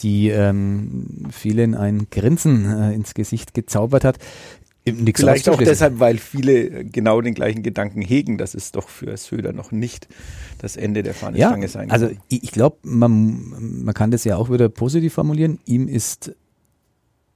die 0.01 0.29
ähm, 0.29 1.27
vielen 1.31 1.75
ein 1.75 2.07
Grinsen 2.09 2.65
äh, 2.65 2.93
ins 2.93 3.13
Gesicht 3.13 3.53
gezaubert 3.53 4.05
hat. 4.05 4.17
Nichts 4.85 5.21
Vielleicht 5.21 5.47
auch 5.47 5.57
deshalb, 5.57 5.99
weil 5.99 6.17
viele 6.17 6.83
genau 6.83 7.21
den 7.21 7.33
gleichen 7.33 7.63
Gedanken 7.63 8.01
hegen, 8.01 8.37
dass 8.37 8.53
es 8.53 8.73
doch 8.73 8.89
für 8.89 9.15
Söder 9.15 9.53
noch 9.53 9.71
nicht 9.71 10.09
das 10.57 10.75
Ende 10.75 11.03
der 11.03 11.13
Fahnenstange 11.13 11.65
ja, 11.65 11.69
sein 11.69 11.87
kann. 11.87 12.01
Also 12.01 12.13
ich, 12.27 12.43
ich 12.43 12.51
glaube, 12.51 12.77
man, 12.83 13.83
man 13.83 13.93
kann 13.93 14.11
das 14.11 14.25
ja 14.25 14.35
auch 14.35 14.51
wieder 14.51 14.67
positiv 14.67 15.13
formulieren. 15.13 15.59
Ihm 15.65 15.87
ist 15.87 16.33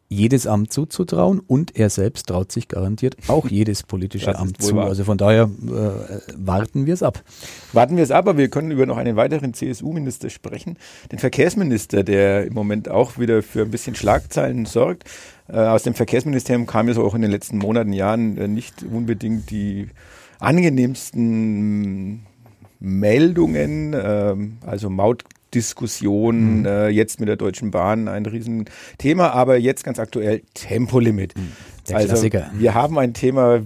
jedes 0.10 0.48
Amt 0.48 0.72
zuzutrauen 0.72 1.40
und 1.40 1.76
er 1.76 1.90
selbst 1.90 2.28
traut 2.28 2.52
sich 2.52 2.68
garantiert 2.68 3.18
auch 3.28 3.48
jedes 3.50 3.84
politische 3.84 4.38
Amt 4.38 4.62
zu. 4.62 4.76
Wahr. 4.76 4.88
Also 4.88 5.04
von 5.04 5.18
daher 5.18 5.44
äh, 5.44 6.20
warten 6.38 6.86
wir 6.86 6.94
es 6.94 7.04
ab. 7.04 7.24
Warten 7.74 7.98
wir 7.98 8.04
es 8.04 8.12
ab, 8.12 8.28
aber 8.28 8.38
wir 8.38 8.50
können 8.50 8.72
über 8.72 8.86
noch 8.86 8.98
einen 8.98 9.16
weiteren 9.16 9.54
CSU-Minister 9.54 10.30
sprechen, 10.30 10.78
den 11.12 11.20
Verkehrsminister, 11.20 12.04
der 12.04 12.46
im 12.46 12.54
Moment 12.54 12.90
auch 12.90 13.18
wieder 13.18 13.44
für 13.44 13.64
ein 13.64 13.72
bisschen 13.72 13.96
Schlagzeilen 13.96 14.66
sorgt. 14.66 15.04
Äh, 15.50 15.58
aus 15.58 15.84
dem 15.84 15.94
Verkehrsministerium 15.94 16.68
kam 16.68 16.88
ja 16.88 16.94
so 16.94 17.04
auch 17.04 17.16
in 17.16 17.22
den 17.22 17.32
letzten 17.32 17.58
Monaten, 17.58 17.92
Jahren 17.92 18.38
äh, 18.38 18.48
nicht 18.48 18.84
unbedingt 18.84 19.52
die 19.52 19.88
angenehmsten 20.40 22.26
Meldungen, 22.80 23.94
äh, 23.94 24.36
also 24.66 24.90
Maut 24.90 25.24
Diskussion, 25.54 26.60
mhm. 26.60 26.66
äh, 26.66 26.88
jetzt 26.90 27.20
mit 27.20 27.30
der 27.30 27.36
Deutschen 27.36 27.72
Bahn 27.72 28.08
ein 28.08 28.26
Riesenthema, 28.26 29.30
aber 29.30 29.58
jetzt 29.58 29.84
ganz 29.84 30.00
aktuell 30.00 30.42
Tempolimit. 30.54 31.38
Mhm. 31.38 31.52
Der 31.88 31.98
also 31.98 32.10
Klassiker. 32.10 32.52
wir 32.54 32.74
haben 32.74 32.98
ein 33.00 33.14
Thema, 33.14 33.62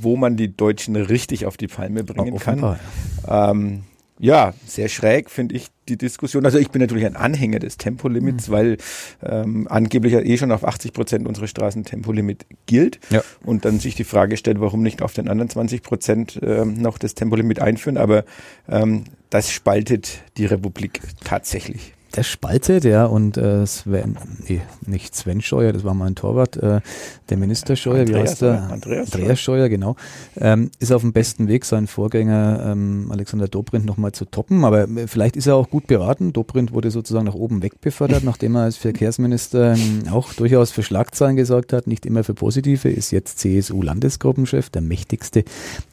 wo 0.00 0.16
man 0.16 0.36
die 0.36 0.54
Deutschen 0.54 0.96
richtig 0.96 1.46
auf 1.46 1.56
die 1.56 1.68
Palme 1.68 2.04
bringen 2.04 2.34
oh, 2.34 2.38
kann. 2.38 2.78
Ähm, 3.26 3.82
ja, 4.18 4.54
sehr 4.64 4.88
schräg 4.88 5.30
finde 5.30 5.54
ich 5.54 5.68
die 5.88 5.98
Diskussion. 5.98 6.46
Also 6.46 6.58
ich 6.58 6.70
bin 6.70 6.80
natürlich 6.80 7.04
ein 7.04 7.16
Anhänger 7.16 7.58
des 7.58 7.76
Tempolimits, 7.76 8.48
mhm. 8.48 8.52
weil 8.52 8.76
ähm, 9.22 9.68
angeblich 9.68 10.14
ja 10.14 10.20
eh 10.20 10.38
schon 10.38 10.52
auf 10.52 10.64
80 10.64 10.92
Prozent 10.92 11.28
unserer 11.28 11.46
Straßen 11.46 11.84
Tempolimit 11.84 12.46
gilt. 12.64 12.98
Ja. 13.10 13.22
Und 13.44 13.64
dann 13.64 13.78
sich 13.78 13.94
die 13.94 14.04
Frage 14.04 14.36
stellt, 14.36 14.60
warum 14.60 14.82
nicht 14.82 15.02
auf 15.02 15.12
den 15.12 15.28
anderen 15.28 15.50
20 15.50 15.82
Prozent 15.82 16.40
ähm, 16.42 16.80
noch 16.80 16.96
das 16.96 17.14
Tempolimit 17.14 17.60
einführen. 17.60 17.98
Aber 17.98 18.24
ähm, 18.68 19.04
das 19.30 19.50
spaltet 19.50 20.22
die 20.36 20.46
Republik 20.46 21.00
tatsächlich 21.24 21.95
der 22.16 22.22
spaltet, 22.22 22.84
ja, 22.84 23.04
und 23.04 23.36
äh, 23.36 23.66
Sven, 23.66 24.16
nee, 24.48 24.62
nicht 24.86 25.14
Sven 25.14 25.42
Scheuer, 25.42 25.72
das 25.72 25.84
war 25.84 25.94
mein 25.94 26.14
Torwart, 26.14 26.56
äh, 26.56 26.80
der 27.28 27.36
Minister 27.36 27.76
Scheuer, 27.76 28.00
Andreas, 28.00 28.16
wie 28.16 28.30
heißt 28.30 28.42
der? 28.42 28.62
Andreas, 28.70 29.12
Andreas 29.12 29.40
Scheuer, 29.40 29.68
genau, 29.68 29.96
ähm, 30.36 30.70
ist 30.78 30.92
auf 30.92 31.02
dem 31.02 31.12
besten 31.12 31.48
Weg, 31.48 31.64
seinen 31.64 31.86
Vorgänger 31.86 32.72
ähm, 32.72 33.08
Alexander 33.10 33.48
Dobrindt 33.48 33.84
nochmal 33.86 34.12
zu 34.12 34.24
toppen, 34.24 34.64
aber 34.64 34.88
äh, 34.88 35.06
vielleicht 35.06 35.36
ist 35.36 35.46
er 35.46 35.56
auch 35.56 35.68
gut 35.68 35.86
beraten. 35.86 36.32
Dobrindt 36.32 36.72
wurde 36.72 36.90
sozusagen 36.90 37.26
nach 37.26 37.34
oben 37.34 37.62
wegbefördert, 37.62 38.24
nachdem 38.24 38.56
er 38.56 38.62
als 38.62 38.76
Verkehrsminister 38.76 39.74
ähm, 39.74 40.04
auch 40.10 40.32
durchaus 40.32 40.70
für 40.70 40.82
Schlagzeilen 40.82 41.36
gesorgt 41.36 41.72
hat, 41.72 41.86
nicht 41.86 42.06
immer 42.06 42.24
für 42.24 42.34
positive, 42.34 42.88
ist 42.88 43.10
jetzt 43.10 43.38
CSU-Landesgruppenchef, 43.40 44.70
der 44.70 44.82
mächtigste, 44.82 45.44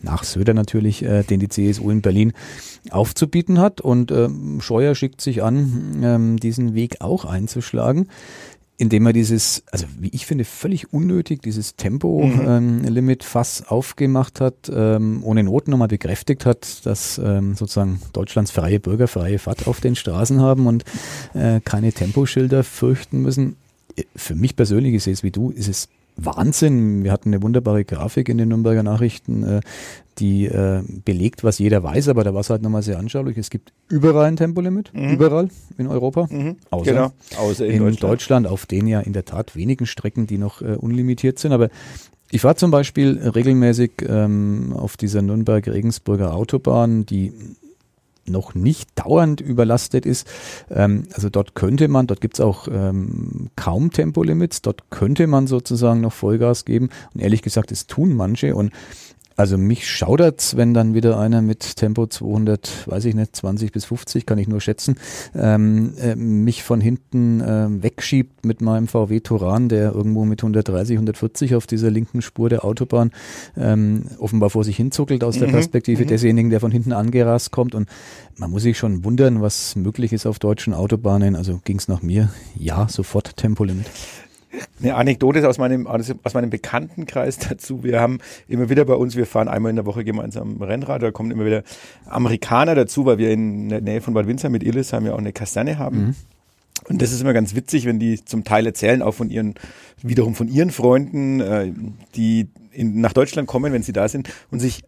nach 0.01 0.23
Söder 0.23 0.53
natürlich, 0.53 1.03
äh, 1.03 1.23
den 1.23 1.39
die 1.39 1.49
CSU 1.49 1.89
in 1.89 2.01
Berlin 2.01 2.33
aufzubieten 2.89 3.59
hat 3.59 3.81
und 3.81 4.11
ähm, 4.11 4.59
Scheuer 4.61 4.95
schickt 4.95 5.21
sich 5.21 5.43
an, 5.43 6.03
äh, 6.03 6.12
ähm, 6.13 6.37
diesen 6.37 6.75
Weg 6.75 7.01
auch 7.01 7.25
einzuschlagen 7.25 8.07
indem 8.77 9.05
er 9.05 9.13
dieses, 9.13 9.63
also 9.71 9.85
wie 9.99 10.09
ich 10.09 10.25
finde, 10.25 10.45
völlig 10.45 10.91
unnötig, 10.91 11.41
dieses 11.41 11.75
Tempolimit 11.75 13.23
mhm. 13.23 13.39
ähm, 13.39 13.65
aufgemacht 13.67 14.41
hat, 14.41 14.71
ähm, 14.73 15.21
ohne 15.23 15.43
Noten 15.43 15.71
nochmal 15.71 15.87
bekräftigt 15.87 16.45
hat, 16.45 16.85
dass 16.85 17.17
ähm, 17.17 17.55
sozusagen 17.55 18.01
Deutschlands 18.13 18.51
freie 18.51 18.79
Bürger 18.79 19.07
freie 19.07 19.39
Fahrt 19.39 19.67
auf 19.67 19.79
den 19.79 19.95
Straßen 19.95 20.41
haben 20.41 20.67
und 20.67 20.83
äh, 21.33 21.61
keine 21.61 21.93
Temposchilder 21.93 22.63
fürchten 22.63 23.21
müssen. 23.21 23.57
Für 24.15 24.35
mich 24.35 24.55
persönlich, 24.55 24.95
ich 24.95 25.03
sehe 25.03 25.13
es 25.13 25.23
wie 25.23 25.31
du, 25.31 25.51
ist 25.51 25.69
es 25.69 25.87
Wahnsinn. 26.15 27.03
Wir 27.03 27.11
hatten 27.11 27.29
eine 27.29 27.41
wunderbare 27.41 27.85
Grafik 27.85 28.29
in 28.29 28.37
den 28.37 28.49
Nürnberger 28.49 28.83
Nachrichten, 28.83 29.43
äh, 29.43 29.61
die 30.19 30.45
äh, 30.45 30.81
belegt, 31.03 31.43
was 31.43 31.59
jeder 31.59 31.83
weiß, 31.83 32.07
aber 32.09 32.23
da 32.23 32.33
war 32.33 32.41
es 32.41 32.49
halt 32.49 32.61
nochmal 32.61 32.83
sehr 32.83 32.99
anschaulich. 32.99 33.37
Es 33.37 33.49
gibt 33.49 33.73
überall 33.89 34.25
ein 34.25 34.35
Tempolimit, 34.35 34.91
mhm. 34.93 35.13
überall 35.13 35.49
in 35.77 35.87
Europa, 35.87 36.27
mhm. 36.29 36.57
außer, 36.69 36.91
genau. 36.91 37.11
außer 37.37 37.65
in, 37.65 37.73
in 37.73 37.79
Deutschland. 37.79 38.03
Deutschland. 38.03 38.47
auf 38.47 38.65
den 38.65 38.87
ja 38.87 38.99
in 38.99 39.13
der 39.13 39.25
Tat 39.25 39.55
wenigen 39.55 39.85
Strecken, 39.85 40.27
die 40.27 40.37
noch 40.37 40.61
äh, 40.61 40.75
unlimitiert 40.75 41.39
sind. 41.39 41.51
Aber 41.51 41.69
ich 42.29 42.41
fahre 42.41 42.55
zum 42.55 42.71
Beispiel 42.71 43.19
regelmäßig 43.19 43.91
ähm, 44.07 44.73
auf 44.75 44.97
dieser 44.97 45.21
Nürnberg-Regensburger 45.21 46.33
Autobahn, 46.33 47.05
die 47.05 47.33
noch 48.25 48.55
nicht 48.55 48.89
dauernd 48.95 49.41
überlastet 49.41 50.05
ist. 50.05 50.27
Ähm, 50.69 51.03
also 51.13 51.29
dort 51.29 51.55
könnte 51.55 51.87
man, 51.87 52.07
dort 52.07 52.21
gibt 52.21 52.35
es 52.35 52.39
auch 52.39 52.67
ähm, 52.67 53.49
kaum 53.55 53.91
Tempolimits, 53.91 54.61
dort 54.61 54.89
könnte 54.89 55.27
man 55.27 55.47
sozusagen 55.47 56.01
noch 56.01 56.13
Vollgas 56.13 56.65
geben. 56.65 56.89
Und 57.13 57.21
ehrlich 57.21 57.41
gesagt, 57.41 57.71
es 57.71 57.87
tun 57.87 58.15
manche. 58.15 58.55
Und 58.55 58.71
also 59.35 59.57
mich 59.57 59.87
schaudert's, 59.87 60.55
wenn 60.57 60.73
dann 60.73 60.93
wieder 60.93 61.19
einer 61.19 61.41
mit 61.41 61.75
Tempo 61.75 62.05
200, 62.05 62.87
weiß 62.87 63.05
ich 63.05 63.15
nicht, 63.15 63.35
20 63.35 63.71
bis 63.71 63.85
50, 63.85 64.25
kann 64.25 64.37
ich 64.37 64.47
nur 64.47 64.61
schätzen, 64.61 64.95
ähm, 65.35 65.93
äh, 65.99 66.15
mich 66.15 66.63
von 66.63 66.81
hinten 66.81 67.41
äh, 67.41 67.67
wegschiebt 67.83 68.45
mit 68.45 68.61
meinem 68.61 68.87
VW 68.87 69.19
Touran, 69.21 69.69
der 69.69 69.93
irgendwo 69.93 70.25
mit 70.25 70.41
130, 70.41 70.97
140 70.97 71.55
auf 71.55 71.67
dieser 71.67 71.89
linken 71.89 72.21
Spur 72.21 72.49
der 72.49 72.63
Autobahn 72.63 73.11
ähm, 73.57 74.05
offenbar 74.19 74.49
vor 74.49 74.63
sich 74.63 74.77
hinzuckelt 74.77 75.23
aus 75.23 75.39
der 75.39 75.47
mhm. 75.47 75.53
Perspektive 75.53 76.03
mhm. 76.03 76.07
desjenigen, 76.07 76.49
der 76.49 76.59
von 76.59 76.71
hinten 76.71 76.93
angerast 76.93 77.51
kommt. 77.51 77.75
Und 77.75 77.89
man 78.37 78.51
muss 78.51 78.63
sich 78.63 78.77
schon 78.77 79.03
wundern, 79.03 79.41
was 79.41 79.75
möglich 79.75 80.13
ist 80.13 80.25
auf 80.25 80.39
deutschen 80.39 80.73
Autobahnen. 80.73 81.35
Also 81.35 81.59
ging's 81.63 81.87
nach 81.87 82.01
mir, 82.01 82.29
ja, 82.55 82.87
sofort 82.87 83.35
Tempolimit. 83.37 83.87
Eine 84.81 84.95
Anekdote 84.95 85.47
aus 85.47 85.57
meinem, 85.57 85.87
aus 85.87 86.33
meinem 86.33 86.49
Bekanntenkreis 86.49 87.39
dazu. 87.39 87.83
Wir 87.83 87.99
haben 87.99 88.19
immer 88.47 88.69
wieder 88.69 88.85
bei 88.85 88.95
uns, 88.95 89.15
wir 89.15 89.25
fahren 89.25 89.47
einmal 89.47 89.71
in 89.71 89.75
der 89.75 89.85
Woche 89.85 90.03
gemeinsam 90.03 90.61
Rennrad, 90.61 91.01
da 91.01 91.11
kommen 91.11 91.31
immer 91.31 91.45
wieder 91.45 91.63
Amerikaner 92.05 92.75
dazu, 92.75 93.05
weil 93.05 93.17
wir 93.17 93.31
in 93.31 93.69
der 93.69 93.81
Nähe 93.81 94.01
von 94.01 94.13
Bad 94.13 94.27
Windsor 94.27 94.49
mit 94.49 94.63
Illisheim 94.63 95.05
ja 95.05 95.13
auch 95.13 95.19
eine 95.19 95.33
Kaserne 95.33 95.77
haben. 95.79 95.97
Mhm. 95.97 96.15
Und 96.89 97.01
das 97.01 97.11
ist 97.13 97.21
immer 97.21 97.33
ganz 97.33 97.55
witzig, 97.55 97.85
wenn 97.85 97.99
die 97.99 98.23
zum 98.23 98.43
Teil 98.43 98.65
erzählen, 98.65 99.01
auch 99.01 99.13
von 99.13 99.29
ihren, 99.29 99.55
wiederum 100.01 100.35
von 100.35 100.49
ihren 100.49 100.69
Freunden, 100.71 101.39
äh, 101.39 101.71
die 102.15 102.49
in, 102.71 102.99
nach 102.99 103.13
Deutschland 103.13 103.47
kommen, 103.47 103.71
wenn 103.71 103.83
sie 103.83 103.93
da 103.93 104.07
sind 104.09 104.29
und 104.51 104.59
sich 104.59 104.83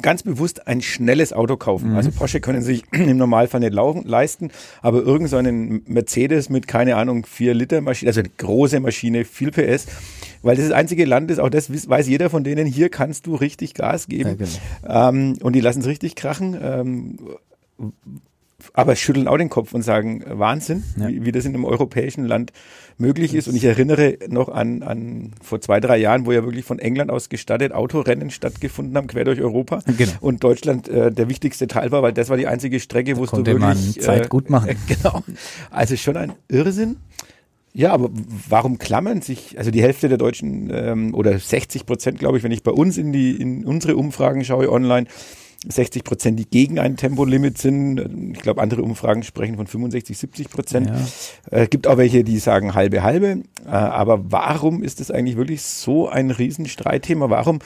ganz 0.00 0.22
bewusst 0.22 0.66
ein 0.66 0.80
schnelles 0.82 1.32
Auto 1.32 1.56
kaufen. 1.56 1.90
Mhm. 1.90 1.96
Also 1.96 2.10
Porsche 2.10 2.40
können 2.40 2.62
sich 2.62 2.84
im 2.92 3.16
Normalfall 3.16 3.60
nicht 3.60 3.72
laufen, 3.72 4.04
leisten, 4.04 4.50
aber 4.82 5.02
irgend 5.02 5.28
so 5.28 5.36
einen 5.36 5.82
Mercedes 5.86 6.48
mit, 6.48 6.68
keine 6.68 6.96
Ahnung, 6.96 7.26
4 7.26 7.54
Liter 7.54 7.80
Maschine, 7.80 8.08
also 8.08 8.20
eine 8.20 8.30
große 8.30 8.80
Maschine, 8.80 9.24
viel 9.24 9.50
PS, 9.50 9.86
weil 10.42 10.56
das 10.56 10.68
das 10.68 10.74
einzige 10.74 11.04
Land 11.04 11.30
ist, 11.30 11.38
auch 11.38 11.50
das 11.50 11.70
weiß 11.70 12.08
jeder 12.08 12.30
von 12.30 12.44
denen, 12.44 12.66
hier 12.66 12.88
kannst 12.88 13.26
du 13.26 13.34
richtig 13.34 13.74
Gas 13.74 14.06
geben. 14.06 14.30
Ja, 14.30 14.34
genau. 14.34 15.08
ähm, 15.08 15.38
und 15.42 15.54
die 15.54 15.60
lassen 15.60 15.80
es 15.80 15.86
richtig 15.86 16.14
krachen. 16.14 16.56
Ähm, 16.60 17.18
aber 18.72 18.96
schütteln 18.96 19.28
auch 19.28 19.36
den 19.36 19.48
Kopf 19.48 19.72
und 19.74 19.82
sagen, 19.82 20.24
Wahnsinn, 20.26 20.84
ja. 20.96 21.08
wie, 21.08 21.24
wie, 21.24 21.32
das 21.32 21.44
in 21.44 21.54
einem 21.54 21.64
europäischen 21.64 22.24
Land 22.24 22.52
möglich 22.98 23.34
ist. 23.34 23.48
Und 23.48 23.56
ich 23.56 23.64
erinnere 23.64 24.18
noch 24.28 24.48
an, 24.48 24.82
an 24.82 25.32
vor 25.42 25.60
zwei, 25.60 25.80
drei 25.80 25.98
Jahren, 25.98 26.26
wo 26.26 26.32
ja 26.32 26.44
wirklich 26.44 26.64
von 26.64 26.78
England 26.78 27.10
aus 27.10 27.28
gestattet 27.28 27.72
Autorennen 27.72 28.30
stattgefunden 28.30 28.96
haben, 28.96 29.06
quer 29.06 29.24
durch 29.24 29.40
Europa. 29.40 29.80
Genau. 29.96 30.12
Und 30.20 30.44
Deutschland 30.44 30.88
äh, 30.88 31.10
der 31.10 31.28
wichtigste 31.28 31.66
Teil 31.66 31.90
war, 31.90 32.02
weil 32.02 32.12
das 32.12 32.28
war 32.28 32.36
die 32.36 32.46
einzige 32.46 32.80
Strecke, 32.80 33.16
wo 33.16 33.24
es 33.24 33.30
du 33.30 33.38
wirklich... 33.38 33.58
Man 33.58 33.76
Zeit 33.76 34.26
äh, 34.26 34.28
gut 34.28 34.50
machen. 34.50 34.68
Äh, 34.68 34.76
genau. 34.94 35.22
Also 35.70 35.96
schon 35.96 36.16
ein 36.16 36.32
Irrsinn. 36.48 36.96
Ja, 37.72 37.92
aber 37.92 38.10
warum 38.48 38.78
klammern 38.78 39.22
sich, 39.22 39.56
also 39.56 39.70
die 39.70 39.82
Hälfte 39.82 40.08
der 40.08 40.18
Deutschen 40.18 40.70
ähm, 40.72 41.14
oder 41.14 41.38
60 41.38 41.86
Prozent, 41.86 42.18
glaube 42.18 42.36
ich, 42.36 42.42
wenn 42.42 42.50
ich 42.50 42.64
bei 42.64 42.72
uns 42.72 42.98
in 42.98 43.12
die 43.12 43.30
in 43.40 43.64
unsere 43.64 43.96
Umfragen 43.96 44.44
schaue 44.44 44.72
online, 44.72 45.06
60 45.68 46.04
Prozent, 46.04 46.38
die 46.38 46.48
gegen 46.48 46.78
ein 46.78 46.96
Tempolimit 46.96 47.58
sind. 47.58 48.32
Ich 48.34 48.40
glaube, 48.40 48.62
andere 48.62 48.82
Umfragen 48.82 49.22
sprechen 49.22 49.56
von 49.56 49.66
65, 49.66 50.16
70 50.16 50.50
Prozent. 50.50 50.90
Ja. 51.50 51.58
Äh, 51.58 51.66
gibt 51.66 51.86
auch 51.86 51.98
welche, 51.98 52.24
die 52.24 52.38
sagen 52.38 52.74
halbe, 52.74 53.02
halbe. 53.02 53.42
Äh, 53.66 53.68
aber 53.68 54.30
warum 54.30 54.82
ist 54.82 55.00
das 55.00 55.10
eigentlich 55.10 55.36
wirklich 55.36 55.62
so 55.62 56.08
ein 56.08 56.30
Riesenstreitthema? 56.30 57.28
Warum 57.28 57.58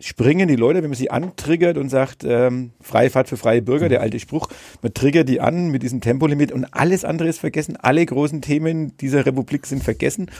springen 0.00 0.48
die 0.48 0.56
Leute, 0.56 0.82
wenn 0.82 0.90
man 0.90 0.96
sie 0.96 1.10
antriggert 1.10 1.76
und 1.76 1.88
sagt, 1.88 2.24
ähm, 2.24 2.70
freie 2.80 3.10
Fahrt 3.10 3.28
für 3.28 3.36
freie 3.36 3.62
Bürger, 3.62 3.88
der 3.88 4.00
alte 4.00 4.20
Spruch, 4.20 4.48
man 4.82 4.94
triggert 4.94 5.28
die 5.28 5.40
an 5.40 5.70
mit 5.70 5.82
diesem 5.82 6.00
Tempolimit 6.00 6.52
und 6.52 6.64
alles 6.72 7.04
andere 7.04 7.28
ist 7.28 7.38
vergessen. 7.38 7.76
Alle 7.76 8.04
großen 8.04 8.42
Themen 8.42 8.96
dieser 8.98 9.26
Republik 9.26 9.66
sind 9.66 9.82
vergessen. 9.82 10.30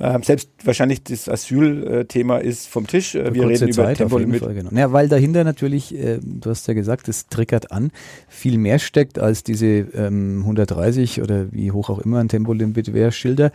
Ähm, 0.00 0.22
selbst 0.22 0.48
wahrscheinlich 0.64 1.04
das 1.04 1.28
Asylthema 1.28 2.38
ist 2.38 2.68
vom 2.68 2.86
Tisch. 2.86 3.12
Für 3.12 3.34
Wir 3.34 3.48
reden 3.48 3.68
über 3.68 3.92
Tempolimit. 3.92 4.40
Genau. 4.40 4.70
Ja, 4.72 4.92
weil 4.92 5.08
dahinter 5.08 5.44
natürlich, 5.44 5.94
äh, 5.94 6.18
du 6.22 6.48
hast 6.48 6.66
ja 6.68 6.74
gesagt, 6.74 7.08
es 7.08 7.26
triggert 7.26 7.70
an, 7.70 7.90
viel 8.28 8.56
mehr 8.56 8.78
steckt 8.78 9.18
als 9.18 9.44
diese 9.44 9.66
ähm, 9.66 10.38
130 10.40 11.20
oder 11.20 11.52
wie 11.52 11.70
hoch 11.70 11.90
auch 11.90 11.98
immer 11.98 12.18
ein 12.18 12.28
Tempolimit 12.28 12.94
wäre, 12.94 13.12
Schilder. 13.12 13.52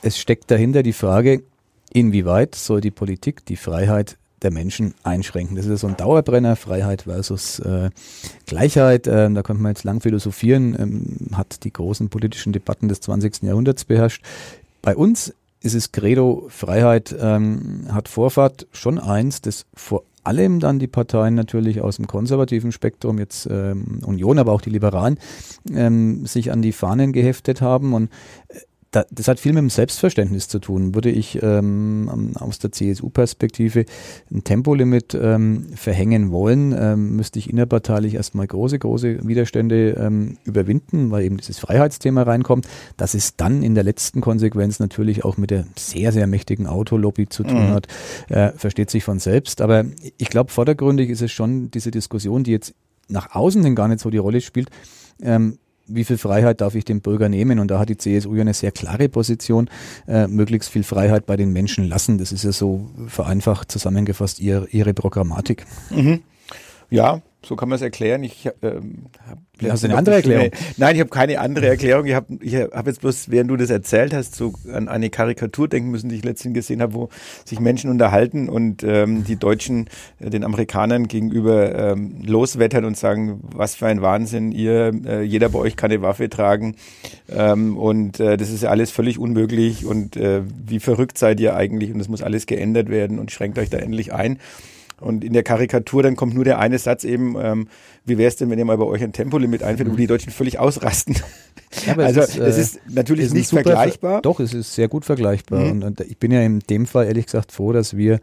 Es 0.00 0.18
steckt 0.18 0.50
dahinter 0.50 0.82
die 0.82 0.94
Frage, 0.94 1.42
inwieweit 1.92 2.54
soll 2.54 2.80
die 2.80 2.90
Politik 2.90 3.44
die 3.44 3.56
Freiheit 3.56 4.16
der 4.42 4.50
Menschen 4.50 4.94
einschränken. 5.02 5.56
Das 5.56 5.66
ist 5.66 5.80
so 5.80 5.86
ein 5.86 5.96
Dauerbrenner, 5.96 6.56
Freiheit 6.56 7.02
versus 7.02 7.58
äh, 7.60 7.90
Gleichheit. 8.46 9.06
Ähm, 9.06 9.34
da 9.34 9.42
könnte 9.42 9.62
man 9.62 9.72
jetzt 9.72 9.84
lang 9.84 10.00
philosophieren, 10.00 10.74
ähm, 10.78 11.36
hat 11.36 11.64
die 11.64 11.72
großen 11.72 12.08
politischen 12.08 12.52
Debatten 12.52 12.88
des 12.88 13.00
20. 13.00 13.42
Jahrhunderts 13.42 13.84
beherrscht. 13.84 14.24
Bei 14.80 14.96
uns 14.96 15.32
ist 15.62 15.74
es 15.74 15.92
Credo, 15.92 16.46
Freiheit 16.48 17.14
ähm, 17.18 17.86
hat 17.90 18.08
Vorfahrt 18.08 18.66
schon 18.72 18.98
eins, 18.98 19.40
das 19.40 19.66
vor 19.74 20.02
allem 20.24 20.60
dann 20.60 20.78
die 20.78 20.86
Parteien 20.86 21.34
natürlich 21.34 21.80
aus 21.80 21.96
dem 21.96 22.06
konservativen 22.06 22.72
Spektrum, 22.72 23.18
jetzt 23.18 23.46
ähm, 23.50 24.00
Union, 24.04 24.38
aber 24.38 24.52
auch 24.52 24.60
die 24.60 24.70
Liberalen, 24.70 25.18
ähm, 25.72 26.26
sich 26.26 26.52
an 26.52 26.62
die 26.62 26.72
Fahnen 26.72 27.12
geheftet 27.12 27.60
haben. 27.60 27.92
Und 27.92 28.10
äh, 28.48 28.58
da, 28.92 29.06
das 29.10 29.26
hat 29.26 29.40
viel 29.40 29.52
mit 29.52 29.62
dem 29.62 29.70
Selbstverständnis 29.70 30.48
zu 30.48 30.58
tun. 30.58 30.94
Würde 30.94 31.10
ich 31.10 31.42
ähm, 31.42 32.34
aus 32.38 32.58
der 32.58 32.72
CSU-Perspektive 32.72 33.86
ein 34.30 34.44
Tempolimit 34.44 35.14
ähm, 35.20 35.70
verhängen 35.74 36.30
wollen, 36.30 36.76
ähm, 36.78 37.16
müsste 37.16 37.38
ich 37.38 37.48
innerparteilich 37.50 38.14
erstmal 38.14 38.46
große, 38.46 38.78
große 38.78 39.26
Widerstände 39.26 39.96
ähm, 39.98 40.36
überwinden, 40.44 41.10
weil 41.10 41.24
eben 41.24 41.38
dieses 41.38 41.58
Freiheitsthema 41.58 42.22
reinkommt. 42.22 42.68
Dass 42.98 43.14
es 43.14 43.36
dann 43.36 43.62
in 43.62 43.74
der 43.74 43.82
letzten 43.82 44.20
Konsequenz 44.20 44.78
natürlich 44.78 45.24
auch 45.24 45.38
mit 45.38 45.50
der 45.50 45.64
sehr, 45.78 46.12
sehr 46.12 46.26
mächtigen 46.26 46.66
Autolobby 46.66 47.28
zu 47.28 47.44
tun 47.44 47.68
mhm. 47.68 47.74
hat, 47.74 47.86
äh, 48.28 48.52
versteht 48.56 48.90
sich 48.90 49.04
von 49.04 49.18
selbst. 49.18 49.62
Aber 49.62 49.86
ich 50.18 50.28
glaube, 50.28 50.50
vordergründig 50.50 51.08
ist 51.08 51.22
es 51.22 51.32
schon 51.32 51.70
diese 51.70 51.90
Diskussion, 51.90 52.44
die 52.44 52.52
jetzt 52.52 52.74
nach 53.08 53.34
außen 53.34 53.64
hin 53.64 53.74
gar 53.74 53.88
nicht 53.88 54.00
so 54.00 54.10
die 54.10 54.18
Rolle 54.18 54.42
spielt. 54.42 54.68
Ähm, 55.22 55.58
wie 55.86 56.04
viel 56.04 56.18
Freiheit 56.18 56.60
darf 56.60 56.74
ich 56.74 56.84
dem 56.84 57.00
Bürger 57.00 57.28
nehmen? 57.28 57.58
Und 57.58 57.70
da 57.70 57.78
hat 57.78 57.88
die 57.88 57.96
CSU 57.96 58.34
ja 58.34 58.42
eine 58.42 58.54
sehr 58.54 58.72
klare 58.72 59.08
Position, 59.08 59.68
äh, 60.06 60.26
möglichst 60.26 60.70
viel 60.70 60.82
Freiheit 60.82 61.26
bei 61.26 61.36
den 61.36 61.52
Menschen 61.52 61.84
lassen. 61.88 62.18
Das 62.18 62.32
ist 62.32 62.44
ja 62.44 62.52
so 62.52 62.90
vereinfacht 63.08 63.70
zusammengefasst 63.70 64.40
ihr, 64.40 64.66
ihre 64.70 64.94
Programmatik. 64.94 65.66
Mhm. 65.90 66.22
Ja, 66.90 67.22
so 67.44 67.56
kann 67.56 67.68
man 67.68 67.76
es 67.76 67.82
erklären. 67.82 68.22
Ich 68.22 68.48
ähm, 68.62 69.06
hab, 69.28 69.38
Hast 69.70 69.82
du 69.82 69.88
eine 69.88 69.96
andere 69.96 70.16
Erklärung? 70.16 70.50
Nein, 70.76 70.94
ich 70.94 71.00
habe 71.00 71.10
keine 71.10 71.38
andere 71.40 71.68
Erklärung. 71.68 72.06
Ich 72.06 72.14
habe 72.14 72.38
ich 72.40 72.54
hab 72.54 72.86
jetzt 72.86 73.00
bloß, 73.00 73.30
während 73.30 73.50
du 73.50 73.56
das 73.56 73.70
erzählt 73.70 74.14
hast, 74.14 74.34
so 74.34 74.54
an 74.72 74.88
eine 74.88 75.10
Karikatur 75.10 75.68
denken 75.68 75.90
müssen, 75.90 76.08
die 76.08 76.16
ich 76.16 76.24
letztens 76.24 76.54
gesehen 76.54 76.82
habe, 76.82 76.94
wo 76.94 77.08
sich 77.44 77.60
Menschen 77.60 77.90
unterhalten 77.90 78.48
und 78.48 78.82
ähm, 78.82 79.24
die 79.24 79.36
Deutschen 79.36 79.88
äh, 80.20 80.30
den 80.30 80.44
Amerikanern 80.44 81.08
gegenüber 81.08 81.74
ähm, 81.92 82.22
loswettern 82.24 82.84
und 82.84 82.96
sagen, 82.96 83.40
was 83.42 83.74
für 83.74 83.86
ein 83.86 84.02
Wahnsinn, 84.02 84.52
ihr, 84.52 84.92
äh, 85.06 85.22
jeder 85.22 85.48
bei 85.48 85.58
euch 85.58 85.76
kann 85.76 85.90
eine 85.90 86.02
Waffe 86.02 86.28
tragen 86.28 86.76
ähm, 87.28 87.76
und 87.76 88.20
äh, 88.20 88.36
das 88.36 88.50
ist 88.50 88.62
ja 88.62 88.70
alles 88.70 88.90
völlig 88.90 89.18
unmöglich 89.18 89.84
und 89.84 90.16
äh, 90.16 90.42
wie 90.66 90.80
verrückt 90.80 91.18
seid 91.18 91.40
ihr 91.40 91.54
eigentlich 91.56 91.92
und 91.92 92.00
es 92.00 92.08
muss 92.08 92.22
alles 92.22 92.46
geändert 92.46 92.88
werden 92.88 93.18
und 93.18 93.30
schränkt 93.30 93.58
euch 93.58 93.70
da 93.70 93.78
endlich 93.78 94.12
ein. 94.12 94.38
Und 95.02 95.24
in 95.24 95.32
der 95.32 95.42
Karikatur 95.42 96.02
dann 96.02 96.16
kommt 96.16 96.34
nur 96.34 96.44
der 96.44 96.58
eine 96.58 96.78
Satz 96.78 97.04
eben, 97.04 97.36
ähm, 97.40 97.68
wie 98.04 98.18
wäre 98.18 98.28
es 98.28 98.36
denn, 98.36 98.50
wenn 98.50 98.58
ihr 98.58 98.64
mal 98.64 98.78
bei 98.78 98.84
euch 98.84 99.02
ein 99.02 99.12
Tempolimit 99.12 99.62
einführt, 99.62 99.90
wo 99.90 99.96
die 99.96 100.06
Deutschen 100.06 100.32
völlig 100.32 100.58
ausrasten? 100.58 101.16
Ja, 101.86 101.96
also 101.98 102.20
es 102.20 102.30
ist, 102.30 102.38
es 102.38 102.58
ist 102.58 102.76
äh, 102.76 102.80
natürlich 102.88 103.26
ist 103.26 103.34
nicht 103.34 103.50
vergleichbar. 103.50 104.22
Doch, 104.22 104.40
es 104.40 104.54
ist 104.54 104.74
sehr 104.74 104.88
gut 104.88 105.04
vergleichbar. 105.04 105.60
Mhm. 105.60 105.70
Und, 105.70 105.84
und, 105.84 106.00
ich 106.00 106.18
bin 106.18 106.32
ja 106.32 106.40
in 106.40 106.60
dem 106.60 106.86
Fall 106.86 107.06
ehrlich 107.06 107.26
gesagt 107.26 107.52
froh, 107.52 107.72
dass 107.72 107.96
wir 107.96 108.20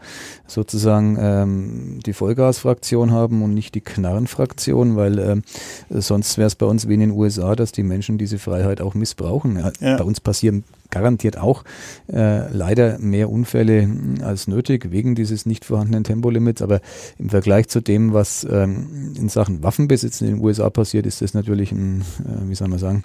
sozusagen 0.47 1.17
ähm, 1.19 1.99
die 2.05 2.13
Vollgasfraktion 2.13 3.11
haben 3.11 3.41
und 3.41 3.53
nicht 3.53 3.75
die 3.75 3.81
Knarrenfraktion, 3.81 4.95
weil 4.95 5.19
ähm, 5.19 5.43
sonst 5.89 6.37
wäre 6.37 6.47
es 6.47 6.55
bei 6.55 6.65
uns 6.65 6.87
wie 6.87 6.95
in 6.95 7.01
den 7.01 7.11
USA, 7.11 7.55
dass 7.55 7.71
die 7.71 7.83
Menschen 7.83 8.17
diese 8.17 8.39
Freiheit 8.39 8.81
auch 8.81 8.93
missbrauchen. 8.93 9.57
Ja. 9.79 9.97
Bei 9.97 10.03
uns 10.03 10.19
passieren 10.19 10.63
garantiert 10.91 11.37
auch 11.37 11.63
äh, 12.11 12.51
leider 12.51 12.99
mehr 12.99 13.29
Unfälle 13.29 13.89
als 14.23 14.47
nötig 14.47 14.91
wegen 14.91 15.15
dieses 15.15 15.45
nicht 15.45 15.65
vorhandenen 15.65 16.03
Tempolimits. 16.03 16.61
Aber 16.61 16.81
im 17.17 17.29
Vergleich 17.29 17.67
zu 17.67 17.81
dem, 17.81 18.13
was 18.13 18.45
ähm, 18.49 19.13
in 19.17 19.29
Sachen 19.29 19.63
Waffenbesitz 19.63 20.21
in 20.21 20.27
den 20.27 20.39
USA 20.41 20.69
passiert, 20.69 21.05
ist 21.05 21.21
das 21.21 21.33
natürlich 21.33 21.71
ein, 21.71 22.01
äh, 22.19 22.49
wie 22.49 22.55
soll 22.55 22.67
man 22.67 22.79
sagen, 22.79 23.03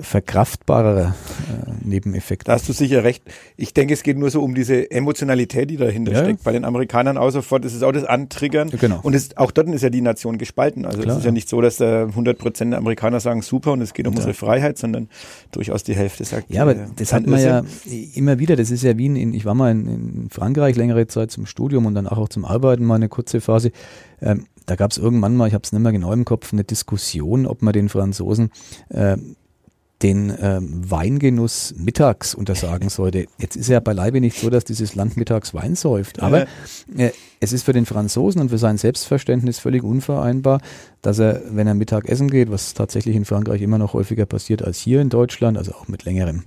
verkraftbarer 0.00 1.14
äh, 1.66 1.70
Nebeneffekt. 1.86 2.48
Da 2.48 2.52
hast 2.52 2.68
du 2.68 2.72
sicher 2.72 3.04
recht. 3.04 3.22
Ich 3.56 3.74
denke, 3.74 3.94
es 3.94 4.02
geht 4.02 4.18
nur 4.18 4.30
so 4.30 4.42
um 4.42 4.54
diese 4.54 4.90
Emotionalität, 4.90 5.70
die 5.70 5.76
dahinter 5.76 6.12
ja. 6.12 6.22
steckt. 6.22 6.44
Bei 6.44 6.52
den 6.52 6.64
Amerikanern 6.64 7.18
auch 7.18 7.30
sofort 7.30 7.64
ist 7.64 7.74
es 7.74 7.82
auch 7.82 7.92
das 7.92 8.04
Antriggern. 8.04 8.70
Genau. 8.70 9.00
Und 9.02 9.14
es, 9.14 9.36
auch 9.36 9.50
dort 9.50 9.68
ist 9.68 9.82
ja 9.82 9.90
die 9.90 10.00
Nation 10.00 10.38
gespalten. 10.38 10.84
Also 10.84 11.02
Klar. 11.02 11.14
es 11.14 11.18
ist 11.20 11.24
ja 11.24 11.32
nicht 11.32 11.48
so, 11.48 11.60
dass 11.60 11.76
da 11.76 12.04
100 12.04 12.38
Prozent 12.38 12.72
der 12.72 12.78
Amerikaner 12.78 13.20
sagen 13.20 13.42
super 13.42 13.72
und 13.72 13.80
es 13.80 13.94
geht 13.94 14.06
um 14.06 14.14
ja. 14.14 14.18
unsere 14.18 14.34
Freiheit, 14.34 14.78
sondern 14.78 15.08
durchaus 15.52 15.84
die 15.84 15.94
Hälfte 15.94 16.24
sagt. 16.24 16.50
Ja, 16.50 16.62
aber 16.62 16.72
äh, 16.72 16.86
das 16.96 17.12
hat 17.12 17.26
man 17.26 17.40
ja 17.40 17.62
immer 18.14 18.38
wieder. 18.38 18.56
Das 18.56 18.70
ist 18.70 18.82
ja 18.82 18.96
wie 18.98 19.06
in, 19.06 19.34
ich 19.34 19.44
war 19.44 19.54
mal 19.54 19.70
in, 19.70 19.86
in 19.86 20.30
Frankreich 20.30 20.76
längere 20.76 21.06
Zeit 21.06 21.30
zum 21.30 21.46
Studium 21.46 21.86
und 21.86 21.94
dann 21.94 22.06
auch 22.06 22.28
zum 22.28 22.44
Arbeiten 22.44 22.84
mal 22.84 22.96
eine 22.96 23.08
kurze 23.08 23.40
Phase. 23.40 23.70
Ähm, 24.20 24.46
da 24.66 24.74
gab 24.74 24.90
es 24.90 24.98
irgendwann 24.98 25.36
mal, 25.36 25.46
ich 25.46 25.54
habe 25.54 25.62
es 25.64 25.72
nicht 25.72 25.82
mehr 25.82 25.92
genau 25.92 26.12
im 26.12 26.24
Kopf, 26.24 26.52
eine 26.52 26.64
Diskussion, 26.64 27.46
ob 27.46 27.62
man 27.62 27.72
den 27.72 27.88
Franzosen 27.88 28.50
äh, 28.88 29.16
den 30.02 30.32
ähm, 30.40 30.90
Weingenuss 30.90 31.74
mittags 31.78 32.34
untersagen 32.34 32.90
sollte. 32.90 33.26
Jetzt 33.38 33.56
ist 33.56 33.68
ja 33.68 33.80
beileibe 33.80 34.20
nicht 34.20 34.38
so, 34.38 34.50
dass 34.50 34.64
dieses 34.64 34.94
Land 34.94 35.16
mittags 35.16 35.54
Wein 35.54 35.74
säuft, 35.74 36.20
aber 36.20 36.46
äh, 36.96 37.12
es 37.40 37.52
ist 37.52 37.62
für 37.62 37.72
den 37.72 37.86
Franzosen 37.86 38.42
und 38.42 38.50
für 38.50 38.58
sein 38.58 38.76
Selbstverständnis 38.76 39.58
völlig 39.58 39.82
unvereinbar, 39.82 40.60
dass 41.00 41.18
er, 41.18 41.42
wenn 41.50 41.66
er 41.66 41.74
Mittag 41.74 42.08
essen 42.08 42.28
geht, 42.28 42.50
was 42.50 42.74
tatsächlich 42.74 43.16
in 43.16 43.24
Frankreich 43.24 43.62
immer 43.62 43.78
noch 43.78 43.94
häufiger 43.94 44.26
passiert 44.26 44.62
als 44.62 44.78
hier 44.78 45.00
in 45.00 45.08
Deutschland, 45.08 45.56
also 45.56 45.72
auch 45.72 45.88
mit 45.88 46.04
längerem 46.04 46.44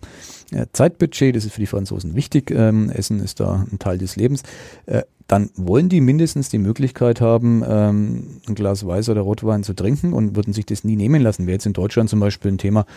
Zeitbudget, 0.73 1.35
das 1.35 1.45
ist 1.45 1.53
für 1.53 1.61
die 1.61 1.67
Franzosen 1.67 2.15
wichtig, 2.15 2.51
ähm, 2.51 2.89
Essen 2.89 3.19
ist 3.19 3.39
da 3.39 3.65
ein 3.71 3.79
Teil 3.79 3.97
des 3.97 4.15
Lebens, 4.15 4.43
äh, 4.85 5.03
dann 5.27 5.51
wollen 5.55 5.89
die 5.89 6.01
mindestens 6.01 6.49
die 6.49 6.57
Möglichkeit 6.57 7.21
haben, 7.21 7.63
ähm, 7.67 8.41
ein 8.47 8.55
Glas 8.55 8.85
Weiß 8.85 9.09
oder 9.09 9.21
Rotwein 9.21 9.63
zu 9.63 9.73
trinken 9.73 10.11
und 10.11 10.35
würden 10.35 10.53
sich 10.53 10.65
das 10.65 10.83
nie 10.83 10.95
nehmen 10.95 11.21
lassen. 11.21 11.45
Wäre 11.45 11.53
jetzt 11.53 11.67
in 11.67 11.73
Deutschland 11.73 12.09
zum 12.09 12.19
Beispiel 12.19 12.51
ein 12.51 12.57
Thema, 12.57 12.87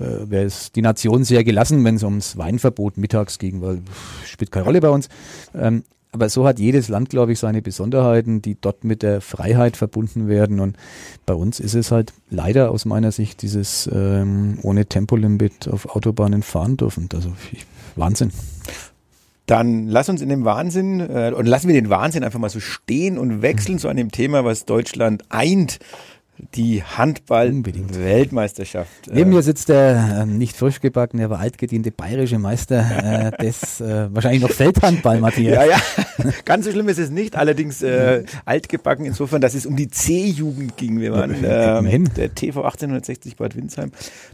äh, 0.00 0.28
wäre 0.28 0.44
es 0.44 0.72
die 0.72 0.82
Nation 0.82 1.22
sehr 1.22 1.44
gelassen, 1.44 1.84
wenn 1.84 1.94
es 1.94 2.02
ums 2.02 2.36
Weinverbot 2.36 2.96
mittags 2.96 3.38
ging, 3.38 3.62
weil 3.62 3.76
pff, 3.78 4.26
spielt 4.26 4.50
keine 4.50 4.64
Rolle 4.64 4.80
bei 4.80 4.90
uns. 4.90 5.08
Ähm, 5.54 5.84
aber 6.12 6.28
so 6.28 6.46
hat 6.46 6.58
jedes 6.58 6.88
Land, 6.88 7.10
glaube 7.10 7.32
ich, 7.32 7.38
seine 7.38 7.60
Besonderheiten, 7.62 8.40
die 8.40 8.56
dort 8.58 8.84
mit 8.84 9.02
der 9.02 9.20
Freiheit 9.20 9.76
verbunden 9.76 10.28
werden. 10.28 10.60
Und 10.60 10.76
bei 11.26 11.34
uns 11.34 11.60
ist 11.60 11.74
es 11.74 11.90
halt 11.90 12.12
leider 12.30 12.70
aus 12.70 12.84
meiner 12.84 13.12
Sicht 13.12 13.42
dieses 13.42 13.88
ähm, 13.92 14.58
ohne 14.62 14.86
Tempolimit 14.86 15.68
auf 15.68 15.94
Autobahnen 15.94 16.42
fahren 16.42 16.76
dürfen. 16.76 17.08
Also 17.12 17.32
ich, 17.52 17.66
Wahnsinn. 17.96 18.30
Dann 19.46 19.86
lass 19.86 20.08
uns 20.08 20.22
in 20.22 20.28
dem 20.28 20.44
Wahnsinn, 20.44 21.00
äh, 21.00 21.32
und 21.36 21.46
lassen 21.46 21.68
wir 21.68 21.74
den 21.74 21.90
Wahnsinn 21.90 22.24
einfach 22.24 22.40
mal 22.40 22.50
so 22.50 22.60
stehen 22.60 23.16
und 23.16 23.42
wechseln 23.42 23.78
zu 23.78 23.86
einem 23.86 24.10
Thema, 24.10 24.44
was 24.44 24.64
Deutschland 24.64 25.22
eint 25.28 25.78
die 26.54 26.82
Handball-Weltmeisterschaft. 26.82 29.10
Neben 29.10 29.30
mir 29.30 29.40
sitzt 29.42 29.70
der 29.70 30.22
äh, 30.22 30.26
nicht 30.26 30.54
frisch 30.56 30.80
gebackene, 30.80 31.24
aber 31.24 31.38
altgediente 31.38 31.90
bayerische 31.90 32.38
Meister 32.38 33.32
äh, 33.32 33.36
des 33.42 33.80
äh, 33.80 34.14
wahrscheinlich 34.14 34.42
noch 34.42 34.50
Feldhandball, 34.50 35.20
Matthias. 35.20 35.54
Ja, 35.54 35.64
ja, 35.64 35.78
ganz 36.44 36.66
so 36.66 36.72
schlimm 36.72 36.88
ist 36.88 36.98
es 36.98 37.10
nicht, 37.10 37.36
allerdings 37.36 37.82
äh, 37.82 38.24
altgebacken 38.44 39.06
insofern, 39.06 39.40
dass 39.40 39.54
es 39.54 39.64
um 39.64 39.76
die 39.76 39.88
C-Jugend 39.88 40.76
ging. 40.76 41.00
Wir 41.00 41.12
waren 41.12 41.42
äh, 41.42 41.82
der 42.16 42.34
TV 42.34 42.62
1860 42.62 43.36
Bad 43.36 43.56
Windsheim, 43.56 43.92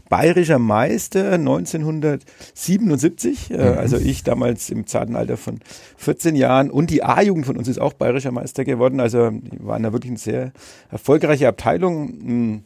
bayerischer 0.09 0.59
Meister 0.59 1.31
1977, 1.33 3.51
äh, 3.51 3.57
mhm. 3.57 3.77
also 3.77 3.95
ich 3.97 4.23
damals 4.23 4.69
im 4.69 4.87
zarten 4.87 5.15
Alter 5.15 5.37
von 5.37 5.61
14 5.97 6.35
Jahren 6.35 6.69
und 6.69 6.89
die 6.89 7.01
A-Jugend 7.03 7.45
von 7.45 7.55
uns 7.55 7.69
ist 7.69 7.79
auch 7.79 7.93
bayerischer 7.93 8.31
Meister 8.31 8.65
geworden, 8.65 8.99
also 8.99 9.31
wir 9.31 9.65
waren 9.65 9.83
da 9.83 9.93
wirklich 9.93 10.11
eine 10.11 10.19
sehr 10.19 10.51
erfolgreiche 10.91 11.47
Abteilung 11.47 11.92
Entwicklung. 12.01 12.19
Mh, 12.19 12.53
hm, 12.53 12.63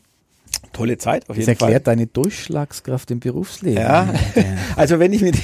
tolle 0.74 0.98
Zeit 0.98 1.30
auf 1.30 1.36
jeden 1.36 1.46
Fall. 1.46 1.56
Das 1.56 1.62
erklärt 1.62 1.88
deine 1.88 2.08
Durchschlagskraft 2.08 3.12
im 3.12 3.20
Berufsleben. 3.20 3.82
Ja, 3.82 4.14
also 4.76 5.00
wenn 5.00 5.12
ich 5.14 5.22
mit, 5.22 5.36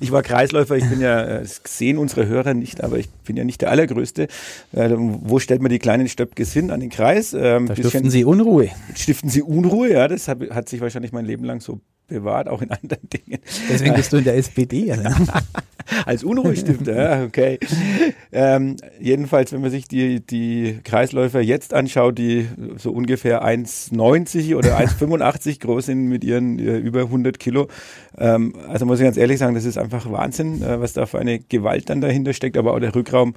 ich 0.00 0.12
war 0.12 0.22
Kreisläufer, 0.22 0.76
ich 0.76 0.88
bin 0.88 1.00
ja, 1.00 1.40
das 1.40 1.60
sehen 1.66 1.98
unsere 1.98 2.26
Hörer 2.26 2.54
nicht, 2.54 2.82
aber 2.82 2.98
ich 2.98 3.08
bin 3.08 3.36
ja 3.36 3.44
nicht 3.44 3.60
der 3.60 3.70
Allergrößte. 3.70 4.28
Äh, 4.72 4.90
wo 4.96 5.38
stellt 5.38 5.62
man 5.62 5.70
die 5.70 5.78
kleinen 5.78 6.08
Stöpkes 6.08 6.52
hin? 6.52 6.70
An 6.70 6.80
den 6.80 6.90
Kreis? 6.90 7.32
Ähm, 7.32 7.66
da 7.66 7.76
stiften 7.76 8.10
sie 8.10 8.24
Unruhe. 8.24 8.68
Stiften 8.94 9.30
sie 9.30 9.42
Unruhe, 9.42 9.92
ja, 9.92 10.08
das 10.08 10.28
hat, 10.28 10.38
hat 10.50 10.68
sich 10.68 10.80
wahrscheinlich 10.80 11.12
mein 11.12 11.24
Leben 11.24 11.44
lang 11.44 11.60
so 11.60 11.80
bewahrt, 12.08 12.48
auch 12.48 12.62
in 12.62 12.70
anderen 12.70 13.08
Dingen. 13.08 13.40
Deswegen 13.70 13.94
bist 13.94 14.12
du 14.12 14.18
in 14.18 14.24
der 14.24 14.36
SPD. 14.36 14.92
Als 16.06 16.22
Unruhestifter, 16.24 16.94
ja, 16.94 17.24
okay. 17.24 17.58
Ähm, 18.30 18.76
jedenfalls, 19.00 19.52
wenn 19.52 19.60
man 19.60 19.70
sich 19.70 19.88
die, 19.88 20.20
die 20.20 20.78
Kreisläufer 20.84 21.40
jetzt 21.40 21.74
anschaut, 21.74 22.18
die 22.18 22.48
so 22.76 22.92
ungefähr 22.92 23.44
1,90 23.44 24.56
oder 24.56 24.78
1,85 24.80 25.60
groß 25.60 25.86
sind 25.86 26.06
mit 26.06 26.24
ihren 26.24 26.58
äh, 26.58 26.76
über 26.78 27.00
100 27.00 27.38
Kilo. 27.38 27.68
Ähm, 28.16 28.54
also 28.68 28.86
muss 28.86 29.00
ich 29.00 29.04
ganz 29.04 29.16
ehrlich 29.16 29.38
sagen, 29.38 29.54
das 29.54 29.64
ist 29.64 29.78
einfach 29.78 30.10
Wahnsinn, 30.10 30.62
äh, 30.62 30.80
was 30.80 30.92
da 30.92 31.06
für 31.06 31.18
eine 31.18 31.40
Gewalt 31.40 31.90
dann 31.90 32.00
dahinter 32.00 32.32
steckt, 32.32 32.56
aber 32.56 32.74
auch 32.74 32.80
der 32.80 32.94
Rückraum 32.94 33.34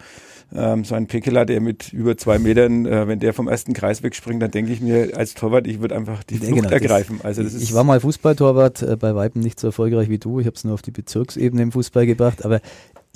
ähm, 0.53 0.83
so 0.83 0.95
ein 0.95 1.07
Pekela, 1.07 1.45
der 1.45 1.61
mit 1.61 1.91
über 1.93 2.17
zwei 2.17 2.39
Metern, 2.39 2.85
äh, 2.85 3.07
wenn 3.07 3.19
der 3.19 3.33
vom 3.33 3.47
ersten 3.47 3.73
Kreis 3.73 4.03
wegspringt, 4.03 4.41
dann 4.41 4.51
denke 4.51 4.71
ich 4.71 4.81
mir 4.81 5.17
als 5.17 5.33
Torwart, 5.33 5.67
ich 5.67 5.81
würde 5.81 5.95
einfach 5.95 6.23
die 6.23 6.37
Flucht 6.37 6.53
genau, 6.53 6.69
ergreifen. 6.69 7.19
Also 7.23 7.43
das 7.43 7.53
ist 7.53 7.63
ich 7.63 7.73
war 7.73 7.83
mal 7.83 7.99
Fußballtorwart, 7.99 8.81
äh, 8.81 8.95
bei 8.95 9.15
Weitem 9.15 9.41
nicht 9.41 9.59
so 9.59 9.67
erfolgreich 9.67 10.09
wie 10.09 10.19
du. 10.19 10.39
Ich 10.39 10.45
habe 10.45 10.55
es 10.55 10.63
nur 10.63 10.73
auf 10.73 10.81
die 10.81 10.91
Bezirksebene 10.91 11.61
im 11.61 11.71
Fußball 11.71 12.05
gebracht, 12.05 12.45
aber 12.45 12.61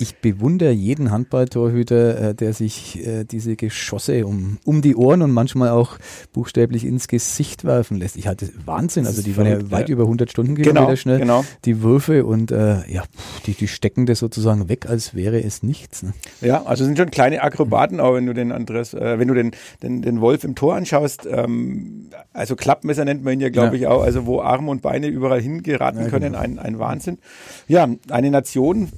ich 0.00 0.16
bewundere 0.16 0.70
jeden 0.70 1.10
Handballtorhüter, 1.10 2.30
äh, 2.30 2.34
der 2.34 2.54
sich 2.54 3.06
äh, 3.06 3.24
diese 3.24 3.54
Geschosse 3.54 4.26
um, 4.26 4.56
um 4.64 4.80
die 4.80 4.96
Ohren 4.96 5.20
und 5.20 5.30
manchmal 5.30 5.68
auch 5.68 5.98
buchstäblich 6.32 6.86
ins 6.86 7.06
Gesicht 7.06 7.64
werfen 7.64 7.98
lässt. 7.98 8.16
Ich 8.16 8.26
hatte 8.26 8.48
Wahnsinn, 8.64 9.06
also 9.06 9.20
die 9.20 9.36
waren 9.36 9.46
ja 9.46 9.70
weit 9.70 9.90
ja. 9.90 9.92
über 9.92 10.04
100 10.04 10.30
Stundenkilometer 10.30 10.86
genau, 10.86 10.96
schnell, 10.96 11.18
genau. 11.18 11.44
die 11.66 11.82
Würfe 11.82 12.24
und 12.24 12.50
äh, 12.50 12.90
ja, 12.90 13.04
die, 13.44 13.52
die 13.52 13.68
stecken 13.68 14.06
das 14.06 14.20
sozusagen 14.20 14.70
weg, 14.70 14.86
als 14.88 15.14
wäre 15.14 15.42
es 15.42 15.62
nichts. 15.62 16.02
Ne? 16.02 16.14
Ja, 16.40 16.62
also 16.64 16.84
sind 16.84 16.96
schon 16.96 17.10
kleine 17.10 17.42
Akrobaten, 17.42 18.00
auch 18.00 18.14
wenn 18.14 18.24
du 18.24 18.32
den 18.32 18.52
Andres, 18.52 18.94
äh, 18.94 19.18
wenn 19.18 19.28
du 19.28 19.34
den, 19.34 19.50
den, 19.82 20.00
den 20.00 20.22
Wolf 20.22 20.44
im 20.44 20.54
Tor 20.54 20.76
anschaust, 20.76 21.28
ähm, 21.30 22.08
also 22.32 22.56
Klappmesser 22.56 23.04
nennt 23.04 23.22
man 23.22 23.34
ihn 23.34 23.40
ja, 23.40 23.50
glaube 23.50 23.76
ja. 23.76 23.82
ich, 23.82 23.86
auch, 23.86 24.02
also 24.02 24.24
wo 24.24 24.40
Arme 24.40 24.70
und 24.70 24.80
Beine 24.80 25.08
überall 25.08 25.42
hingeraten 25.42 26.00
ja, 26.00 26.08
können, 26.08 26.32
genau. 26.32 26.38
ein, 26.38 26.58
ein 26.58 26.78
Wahnsinn. 26.78 27.18
Ja, 27.68 27.86
eine 28.08 28.30
Nation, 28.30 28.88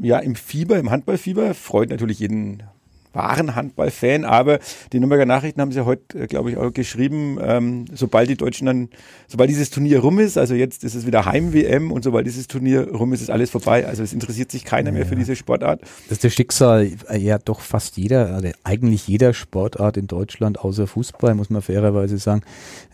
ja, 0.00 0.18
im 0.18 0.34
Fieber, 0.34 0.78
im 0.78 0.90
Handballfieber, 0.90 1.54
freut 1.54 1.90
natürlich 1.90 2.20
jeden 2.20 2.62
wahren 3.12 3.54
Handballfan, 3.54 4.24
aber 4.24 4.58
die 4.92 5.00
Nürnberger 5.00 5.26
Nachrichten 5.26 5.60
haben 5.60 5.72
sie 5.72 5.84
heute, 5.84 6.18
äh, 6.18 6.26
glaube 6.26 6.50
ich, 6.50 6.56
auch 6.56 6.72
geschrieben, 6.72 7.38
ähm, 7.42 7.84
sobald 7.92 8.28
die 8.28 8.36
Deutschen 8.36 8.66
dann, 8.66 8.88
sobald 9.28 9.50
dieses 9.50 9.70
Turnier 9.70 10.00
rum 10.00 10.18
ist, 10.18 10.38
also 10.38 10.54
jetzt 10.54 10.84
ist 10.84 10.94
es 10.94 11.06
wieder 11.06 11.26
Heim-WM 11.26 11.90
und 11.90 12.04
sobald 12.04 12.26
dieses 12.26 12.46
Turnier 12.46 12.88
rum 12.90 13.12
ist, 13.12 13.20
ist 13.20 13.30
alles 13.30 13.50
vorbei. 13.50 13.86
Also 13.86 14.02
es 14.02 14.12
interessiert 14.12 14.50
sich 14.50 14.64
keiner 14.64 14.90
ja. 14.90 14.94
mehr 14.94 15.06
für 15.06 15.16
diese 15.16 15.36
Sportart. 15.36 15.82
Das 15.82 16.18
ist 16.18 16.24
das 16.24 16.34
Schicksal 16.34 16.90
äh, 17.08 17.18
ja 17.18 17.38
doch 17.38 17.60
fast 17.60 17.96
jeder, 17.96 18.34
also 18.34 18.48
eigentlich 18.64 19.08
jeder 19.08 19.34
Sportart 19.34 19.96
in 19.96 20.06
Deutschland, 20.06 20.60
außer 20.60 20.86
Fußball, 20.86 21.34
muss 21.34 21.50
man 21.50 21.62
fairerweise 21.62 22.18
sagen. 22.18 22.42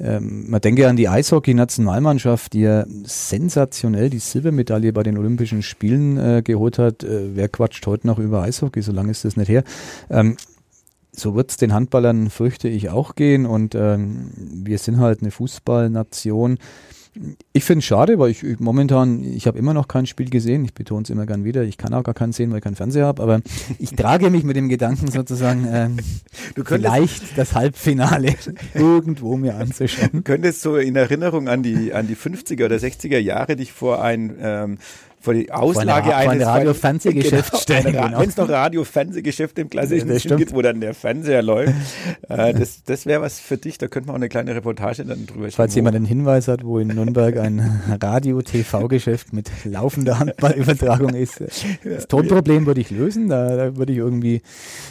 Ähm, 0.00 0.48
man 0.48 0.60
denke 0.60 0.88
an 0.88 0.96
die 0.96 1.08
Eishockey-Nationalmannschaft, 1.08 2.52
die 2.52 2.60
ja 2.60 2.84
sensationell 3.04 4.10
die 4.10 4.18
Silbermedaille 4.18 4.92
bei 4.92 5.02
den 5.02 5.18
Olympischen 5.18 5.62
Spielen 5.62 6.18
äh, 6.18 6.42
geholt 6.42 6.78
hat. 6.78 7.04
Äh, 7.04 7.36
wer 7.36 7.48
quatscht 7.48 7.86
heute 7.86 8.06
noch 8.06 8.18
über 8.18 8.42
Eishockey? 8.42 8.82
So 8.82 8.92
lange 8.92 9.10
ist 9.10 9.24
das 9.24 9.36
nicht 9.36 9.48
her. 9.48 9.64
Ähm, 10.10 10.36
so 11.12 11.34
wird 11.34 11.50
es 11.50 11.56
den 11.56 11.72
Handballern, 11.72 12.30
fürchte 12.30 12.68
ich, 12.68 12.90
auch 12.90 13.14
gehen. 13.14 13.46
Und 13.46 13.74
ähm, 13.74 14.30
wir 14.36 14.78
sind 14.78 14.98
halt 14.98 15.22
eine 15.22 15.30
Fußballnation. 15.30 16.58
Ich 17.54 17.64
finde 17.64 17.78
es 17.78 17.86
schade, 17.86 18.18
weil 18.18 18.30
ich, 18.30 18.42
ich 18.42 18.60
momentan, 18.60 19.24
ich 19.24 19.46
habe 19.46 19.58
immer 19.58 19.72
noch 19.72 19.88
kein 19.88 20.04
Spiel 20.04 20.28
gesehen. 20.28 20.66
Ich 20.66 20.74
betone 20.74 21.02
es 21.04 21.08
immer 21.08 21.24
gern 21.24 21.44
wieder. 21.44 21.62
Ich 21.62 21.78
kann 21.78 21.94
auch 21.94 22.02
gar 22.02 22.12
keinen 22.12 22.32
sehen, 22.32 22.50
weil 22.50 22.58
ich 22.58 22.64
keinen 22.64 22.76
Fernseher 22.76 23.06
habe. 23.06 23.22
Aber 23.22 23.40
ich 23.78 23.92
trage 23.92 24.28
mich 24.28 24.44
mit 24.44 24.56
dem 24.56 24.68
Gedanken 24.68 25.10
sozusagen, 25.10 25.66
ähm, 25.72 25.96
du 26.54 26.62
vielleicht 26.62 27.38
das 27.38 27.54
Halbfinale 27.54 28.34
irgendwo 28.74 29.38
mir 29.38 29.56
anzuschauen. 29.56 30.10
Du 30.12 30.22
könntest 30.22 30.60
so 30.60 30.76
in 30.76 30.94
Erinnerung 30.94 31.48
an 31.48 31.62
die, 31.62 31.94
an 31.94 32.06
die 32.06 32.16
50er 32.16 32.66
oder 32.66 32.76
60er 32.76 33.18
Jahre 33.18 33.56
dich 33.56 33.72
vor 33.72 34.02
ein 34.02 34.36
ähm, 34.38 34.78
vor 35.26 35.34
die 35.34 35.50
Auslage 35.50 36.10
vor 36.10 36.16
eines 36.16 36.46
Radio-Fernsehgeschäft 36.46 37.50
genau, 37.50 37.60
stellen. 37.60 37.92
Genau. 37.92 38.20
Wenn 38.20 38.28
es 38.28 38.36
noch 38.36 38.48
Radio-Fernsehgeschäft 38.48 39.58
im 39.58 39.68
klassischen 39.68 40.08
ja, 40.08 40.20
Sinn 40.20 40.36
gibt, 40.36 40.54
wo 40.54 40.62
dann 40.62 40.80
der 40.80 40.94
Fernseher 40.94 41.42
läuft, 41.42 41.74
äh, 42.28 42.54
das, 42.54 42.84
das 42.84 43.06
wäre 43.06 43.22
was 43.22 43.40
für 43.40 43.56
dich. 43.56 43.76
Da 43.76 43.88
könnte 43.88 44.06
man 44.06 44.14
auch 44.14 44.20
eine 44.20 44.28
kleine 44.28 44.54
Reportage 44.54 45.04
dann 45.04 45.26
drüber 45.26 45.50
Falls 45.50 45.74
jemand 45.74 45.96
einen 45.96 46.04
Hinweis 46.04 46.46
hat, 46.46 46.64
wo 46.64 46.78
in 46.78 46.88
Nürnberg 46.88 47.38
ein 47.38 47.82
Radio-TV-Geschäft 48.00 49.32
mit 49.32 49.50
laufender 49.64 50.20
Handballübertragung 50.20 51.14
ist, 51.14 51.42
das 51.84 52.06
Tonproblem 52.06 52.66
würde 52.66 52.80
ich 52.80 52.92
lösen. 52.92 53.28
Da, 53.28 53.56
da 53.56 53.76
würde 53.76 53.92
ich 53.92 53.98
irgendwie 53.98 54.42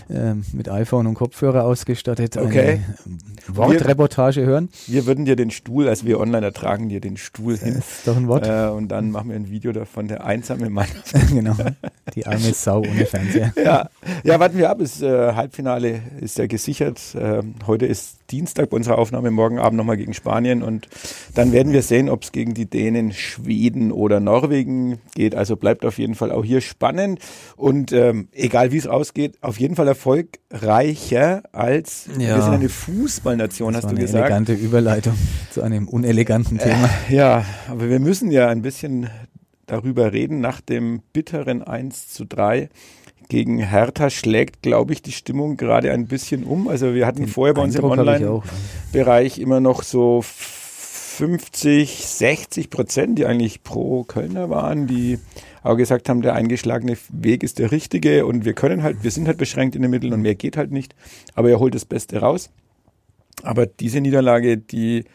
äh, 0.09 0.33
mit 0.51 0.67
iPhone 0.67 1.07
und 1.07 1.13
Kopfhörer 1.13 1.63
ausgestattet 1.63 2.35
okay. 2.35 2.81
eine 3.47 3.57
Wortreportage 3.57 4.45
hören. 4.45 4.67
Wir 4.87 5.05
würden 5.05 5.23
dir 5.23 5.37
den 5.37 5.51
Stuhl, 5.51 5.87
als 5.87 6.05
wir 6.05 6.19
online 6.19 6.45
ertragen, 6.45 6.89
dir 6.89 6.99
den 6.99 7.15
Stuhl 7.15 7.57
hin. 7.57 7.75
Das 7.75 7.99
ist 7.99 8.07
doch 8.07 8.17
ein 8.17 8.27
Wort. 8.27 8.45
Äh, 8.45 8.67
und 8.75 8.89
dann 8.89 9.11
machen 9.11 9.29
wir 9.29 9.37
ein 9.37 9.49
Video 9.49 9.71
davon, 9.71 10.09
der 10.09 10.24
einsame 10.25 10.69
Mann. 10.69 10.87
genau, 11.33 11.55
die 12.13 12.25
arme 12.25 12.53
Sau 12.53 12.79
ohne 12.79 13.05
Fernseher. 13.05 13.53
ja. 13.55 13.89
ja, 14.23 14.39
warten 14.39 14.57
wir 14.57 14.69
ab. 14.69 14.79
Das 14.79 15.01
äh, 15.01 15.33
Halbfinale 15.33 16.01
ist 16.19 16.37
ja 16.37 16.47
gesichert. 16.47 16.99
Äh, 17.15 17.43
heute 17.65 17.85
ist 17.85 18.17
Dienstag 18.31 18.71
bei 18.71 18.77
unserer 18.77 18.97
Aufnahme, 18.97 19.29
morgen 19.31 19.59
Abend 19.59 19.77
nochmal 19.77 19.97
gegen 19.97 20.13
Spanien 20.13 20.63
und 20.63 20.87
dann 21.35 21.51
werden 21.51 21.73
wir 21.73 21.83
sehen, 21.83 22.09
ob 22.09 22.23
es 22.23 22.31
gegen 22.31 22.53
die 22.53 22.65
Dänen, 22.65 23.13
Schweden 23.13 23.91
oder 23.91 24.19
Norwegen 24.19 24.99
geht. 25.13 25.35
Also 25.35 25.55
bleibt 25.55 25.85
auf 25.85 25.99
jeden 25.99 26.15
Fall 26.15 26.31
auch 26.31 26.43
hier 26.43 26.61
spannend 26.61 27.19
und 27.55 27.91
ähm, 27.91 28.29
egal 28.33 28.71
wie 28.71 28.77
es 28.77 28.87
ausgeht, 28.87 29.37
auf 29.41 29.59
jeden 29.59 29.75
Fall 29.75 29.87
erfolgreicher 29.87 31.43
als 31.51 32.07
ja. 32.17 32.35
wir 32.35 32.41
sind 32.41 32.53
eine 32.53 32.69
Fußballnation, 32.69 33.73
das 33.73 33.83
hast 33.83 33.91
du 33.91 33.95
eine 33.95 34.01
gesagt. 34.01 34.25
Elegante 34.25 34.53
Überleitung 34.53 35.13
zu 35.51 35.61
einem 35.61 35.87
uneleganten 35.87 36.57
Thema. 36.57 36.89
Äh, 37.09 37.15
ja, 37.15 37.45
aber 37.69 37.89
wir 37.89 37.99
müssen 37.99 38.31
ja 38.31 38.49
ein 38.49 38.63
bisschen 38.63 39.09
darüber 39.65 40.13
reden. 40.13 40.39
Nach 40.39 40.61
dem 40.61 41.01
bitteren 41.13 41.63
1 41.63 42.09
zu 42.09 42.25
3 42.25 42.69
gegen 43.29 43.59
Hertha 43.59 44.09
schlägt, 44.09 44.61
glaube 44.61 44.93
ich, 44.93 45.01
die 45.01 45.11
Stimmung 45.11 45.57
gerade 45.57 45.91
ein 45.91 46.07
bisschen 46.07 46.43
um. 46.43 46.67
Also 46.67 46.93
wir 46.93 47.05
hatten 47.05 47.21
Den 47.21 47.27
vorher 47.27 47.53
bei 47.53 47.63
uns 47.63 47.75
im 47.75 47.83
Online-Bereich 47.83 49.39
immer 49.39 49.59
noch 49.59 49.83
so 49.83 50.21
50, 50.21 52.05
60 52.05 52.69
Prozent, 52.69 53.17
die 53.17 53.25
eigentlich 53.25 53.63
pro 53.63 54.03
Kölner 54.03 54.49
waren, 54.49 54.85
die 54.85 55.17
auch 55.63 55.75
gesagt 55.75 56.09
haben, 56.09 56.21
der 56.21 56.33
eingeschlagene 56.35 56.97
Weg 57.09 57.41
ist 57.41 57.57
der 57.57 57.71
richtige 57.71 58.25
und 58.25 58.45
wir 58.45 58.53
können 58.53 58.83
halt, 58.83 59.03
wir 59.03 59.11
sind 59.11 59.27
halt 59.27 59.37
beschränkt 59.37 59.75
in 59.75 59.81
den 59.81 59.91
Mitteln 59.91 60.13
und 60.13 60.21
mehr 60.21 60.35
geht 60.35 60.57
halt 60.57 60.71
nicht. 60.71 60.93
Aber 61.33 61.49
er 61.49 61.59
holt 61.59 61.73
das 61.73 61.85
Beste 61.85 62.19
raus. 62.19 62.51
Aber 63.43 63.65
diese 63.65 64.01
Niederlage, 64.01 64.57
die 64.57 65.05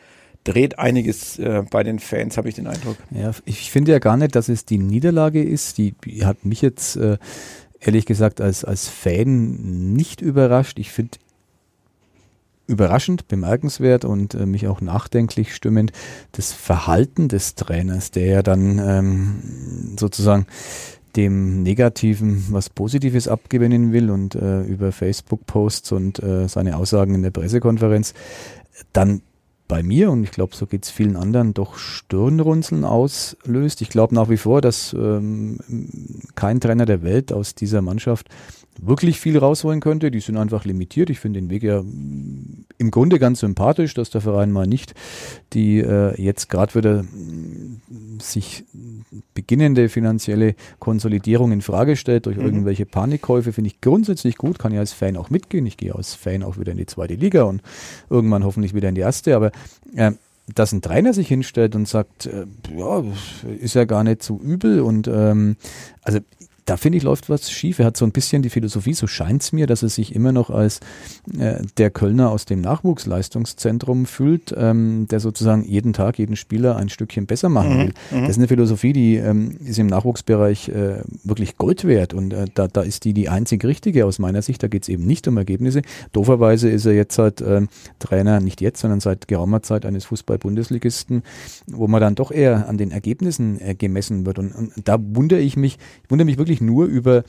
dreht 0.44 0.78
einiges 0.78 1.38
äh, 1.38 1.62
bei 1.70 1.82
den 1.82 1.98
Fans, 1.98 2.36
habe 2.36 2.48
ich 2.48 2.54
den 2.54 2.66
Eindruck. 2.66 2.96
Ja, 3.10 3.32
ich 3.44 3.70
finde 3.70 3.92
ja 3.92 3.98
gar 3.98 4.16
nicht, 4.16 4.34
dass 4.34 4.48
es 4.48 4.64
die 4.64 4.78
Niederlage 4.78 5.42
ist. 5.42 5.78
Die, 5.78 5.94
die 6.04 6.24
hat 6.24 6.44
mich 6.44 6.62
jetzt 6.62 6.96
äh, 6.96 7.18
ehrlich 7.80 8.06
gesagt 8.06 8.40
als, 8.40 8.64
als 8.64 8.88
Fan 8.88 9.92
nicht 9.92 10.20
überrascht. 10.20 10.78
Ich 10.78 10.92
finde 10.92 11.18
überraschend, 12.66 13.28
bemerkenswert 13.28 14.04
und 14.04 14.34
äh, 14.34 14.46
mich 14.46 14.68
auch 14.68 14.80
nachdenklich 14.80 15.54
stimmend 15.54 15.92
das 16.32 16.52
Verhalten 16.52 17.28
des 17.28 17.56
Trainers, 17.56 18.12
der 18.12 18.26
ja 18.26 18.42
dann 18.42 18.78
ähm, 18.78 19.96
sozusagen 19.98 20.46
dem 21.16 21.64
Negativen 21.64 22.46
was 22.50 22.70
Positives 22.70 23.26
abgewinnen 23.26 23.92
will 23.92 24.10
und 24.10 24.36
äh, 24.36 24.62
über 24.62 24.92
Facebook-Posts 24.92 25.92
und 25.92 26.22
äh, 26.22 26.48
seine 26.48 26.76
Aussagen 26.76 27.16
in 27.16 27.22
der 27.22 27.32
Pressekonferenz 27.32 28.14
dann 28.92 29.22
bei 29.70 29.84
mir 29.84 30.10
und 30.10 30.24
ich 30.24 30.32
glaube, 30.32 30.56
so 30.56 30.66
geht 30.66 30.84
es 30.84 30.90
vielen 30.90 31.16
anderen, 31.16 31.54
doch 31.54 31.78
Stirnrunzeln 31.78 32.84
auslöst. 32.84 33.80
Ich 33.82 33.88
glaube 33.88 34.16
nach 34.16 34.28
wie 34.28 34.36
vor, 34.36 34.60
dass 34.60 34.92
ähm, 34.92 35.60
kein 36.34 36.60
Trainer 36.60 36.86
der 36.86 37.04
Welt 37.04 37.32
aus 37.32 37.54
dieser 37.54 37.80
Mannschaft 37.80 38.28
wirklich 38.78 39.20
viel 39.20 39.38
rausholen 39.38 39.80
könnte. 39.80 40.10
Die 40.10 40.20
sind 40.20 40.36
einfach 40.36 40.64
limitiert. 40.64 41.10
Ich 41.10 41.20
finde 41.20 41.40
den 41.40 41.50
Weg 41.50 41.62
ja 41.62 41.82
mm, 41.82 42.64
im 42.78 42.90
Grunde 42.90 43.18
ganz 43.18 43.40
sympathisch, 43.40 43.94
dass 43.94 44.10
der 44.10 44.20
Verein 44.20 44.52
mal 44.52 44.66
nicht 44.66 44.94
die 45.52 45.78
äh, 45.78 46.20
jetzt 46.20 46.48
gerade 46.48 46.74
wieder 46.74 47.02
mm, 47.02 48.20
sich 48.20 48.64
beginnende 49.34 49.88
finanzielle 49.88 50.54
Konsolidierung 50.78 51.52
in 51.52 51.62
Frage 51.62 51.96
stellt 51.96 52.26
durch 52.26 52.36
mhm. 52.36 52.44
irgendwelche 52.44 52.86
Panikkäufe, 52.86 53.52
finde 53.52 53.68
ich 53.68 53.80
grundsätzlich 53.80 54.36
gut. 54.36 54.58
Kann 54.58 54.72
ja 54.72 54.80
als 54.80 54.92
Fan 54.92 55.16
auch 55.16 55.30
mitgehen. 55.30 55.66
Ich 55.66 55.76
gehe 55.76 55.94
als 55.94 56.14
Fan 56.14 56.42
auch 56.42 56.58
wieder 56.58 56.72
in 56.72 56.78
die 56.78 56.86
zweite 56.86 57.14
Liga 57.14 57.42
und 57.44 57.62
irgendwann 58.08 58.44
hoffentlich 58.44 58.74
wieder 58.74 58.88
in 58.88 58.94
die 58.94 59.00
erste. 59.00 59.36
Aber 59.36 59.52
äh, 59.94 60.12
dass 60.54 60.72
ein 60.72 60.82
Trainer 60.82 61.12
sich 61.12 61.28
hinstellt 61.28 61.74
und 61.74 61.88
sagt, 61.88 62.26
äh, 62.26 62.46
ja, 62.76 63.04
ist 63.60 63.74
ja 63.74 63.84
gar 63.84 64.04
nicht 64.04 64.22
so 64.22 64.38
übel 64.38 64.80
und 64.80 65.08
ähm, 65.08 65.56
also 66.02 66.18
da 66.64 66.76
finde 66.76 66.98
ich, 66.98 67.04
läuft 67.04 67.28
was 67.28 67.50
schief. 67.50 67.78
Er 67.78 67.86
hat 67.86 67.96
so 67.96 68.04
ein 68.04 68.12
bisschen 68.12 68.42
die 68.42 68.50
Philosophie, 68.50 68.94
so 68.94 69.06
scheint 69.06 69.42
es 69.42 69.52
mir, 69.52 69.66
dass 69.66 69.82
er 69.82 69.88
sich 69.88 70.14
immer 70.14 70.32
noch 70.32 70.50
als 70.50 70.80
äh, 71.38 71.62
der 71.76 71.90
Kölner 71.90 72.30
aus 72.30 72.44
dem 72.44 72.60
Nachwuchsleistungszentrum 72.60 74.06
fühlt, 74.06 74.54
ähm, 74.56 75.06
der 75.08 75.20
sozusagen 75.20 75.64
jeden 75.64 75.92
Tag, 75.92 76.18
jeden 76.18 76.36
Spieler 76.36 76.76
ein 76.76 76.88
Stückchen 76.88 77.26
besser 77.26 77.48
machen 77.48 77.78
will. 77.78 77.92
Mhm, 78.10 78.18
mhm. 78.18 78.22
das 78.22 78.30
ist 78.30 78.38
eine 78.38 78.48
Philosophie, 78.48 78.92
die 78.92 79.16
ähm, 79.16 79.56
ist 79.64 79.78
im 79.78 79.86
Nachwuchsbereich 79.86 80.68
äh, 80.68 81.02
wirklich 81.24 81.56
Gold 81.56 81.84
wert 81.84 82.14
und 82.14 82.32
äh, 82.32 82.46
da, 82.54 82.68
da 82.68 82.82
ist 82.82 83.04
die 83.04 83.12
die 83.12 83.28
einzig 83.28 83.64
richtige 83.64 84.06
aus 84.06 84.18
meiner 84.18 84.42
Sicht. 84.42 84.62
Da 84.62 84.68
geht 84.68 84.82
es 84.82 84.88
eben 84.88 85.06
nicht 85.06 85.26
um 85.28 85.36
Ergebnisse. 85.36 85.82
Dooferweise 86.12 86.68
ist 86.68 86.86
er 86.86 86.92
jetzt 86.92 87.18
halt 87.18 87.40
äh, 87.40 87.62
Trainer, 87.98 88.40
nicht 88.40 88.60
jetzt, 88.60 88.80
sondern 88.80 89.00
seit 89.00 89.28
geraumer 89.28 89.62
Zeit 89.62 89.86
eines 89.86 90.04
Fußball-Bundesligisten, 90.06 91.22
wo 91.66 91.86
man 91.86 92.00
dann 92.00 92.14
doch 92.14 92.30
eher 92.30 92.68
an 92.68 92.78
den 92.78 92.90
Ergebnissen 92.90 93.60
äh, 93.60 93.74
gemessen 93.74 94.26
wird. 94.26 94.38
Und, 94.38 94.52
und 94.52 94.72
da 94.84 94.98
wundere 95.00 95.40
ich 95.40 95.56
mich, 95.56 95.78
ich 96.04 96.10
wundere 96.10 96.26
mich 96.26 96.38
wirklich 96.38 96.49
wirklich 96.50 96.60
nur 96.60 96.86
über, 96.86 97.22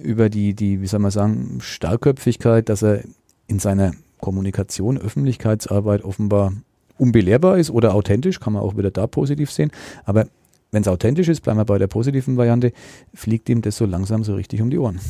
über 0.00 0.28
die, 0.28 0.54
die, 0.54 0.80
wie 0.80 0.86
soll 0.86 1.00
man 1.00 1.10
sagen, 1.10 1.58
Starrköpfigkeit, 1.60 2.68
dass 2.68 2.82
er 2.82 3.02
in 3.48 3.58
seiner 3.58 3.92
Kommunikation, 4.20 4.98
Öffentlichkeitsarbeit 4.98 6.04
offenbar 6.04 6.52
unbelehrbar 6.96 7.58
ist 7.58 7.70
oder 7.70 7.94
authentisch, 7.94 8.38
kann 8.38 8.52
man 8.52 8.62
auch 8.62 8.76
wieder 8.76 8.90
da 8.90 9.06
positiv 9.06 9.50
sehen. 9.50 9.72
Aber 10.04 10.26
wenn 10.70 10.82
es 10.82 10.88
authentisch 10.88 11.28
ist, 11.28 11.40
bleiben 11.40 11.58
wir 11.58 11.64
bei 11.64 11.78
der 11.78 11.86
positiven 11.88 12.36
Variante, 12.36 12.72
fliegt 13.14 13.48
ihm 13.48 13.62
das 13.62 13.76
so 13.76 13.84
langsam 13.84 14.22
so 14.22 14.34
richtig 14.34 14.60
um 14.62 14.70
die 14.70 14.78
Ohren. 14.78 15.00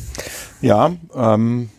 Ja, 0.61 0.91
ähm, 1.15 1.69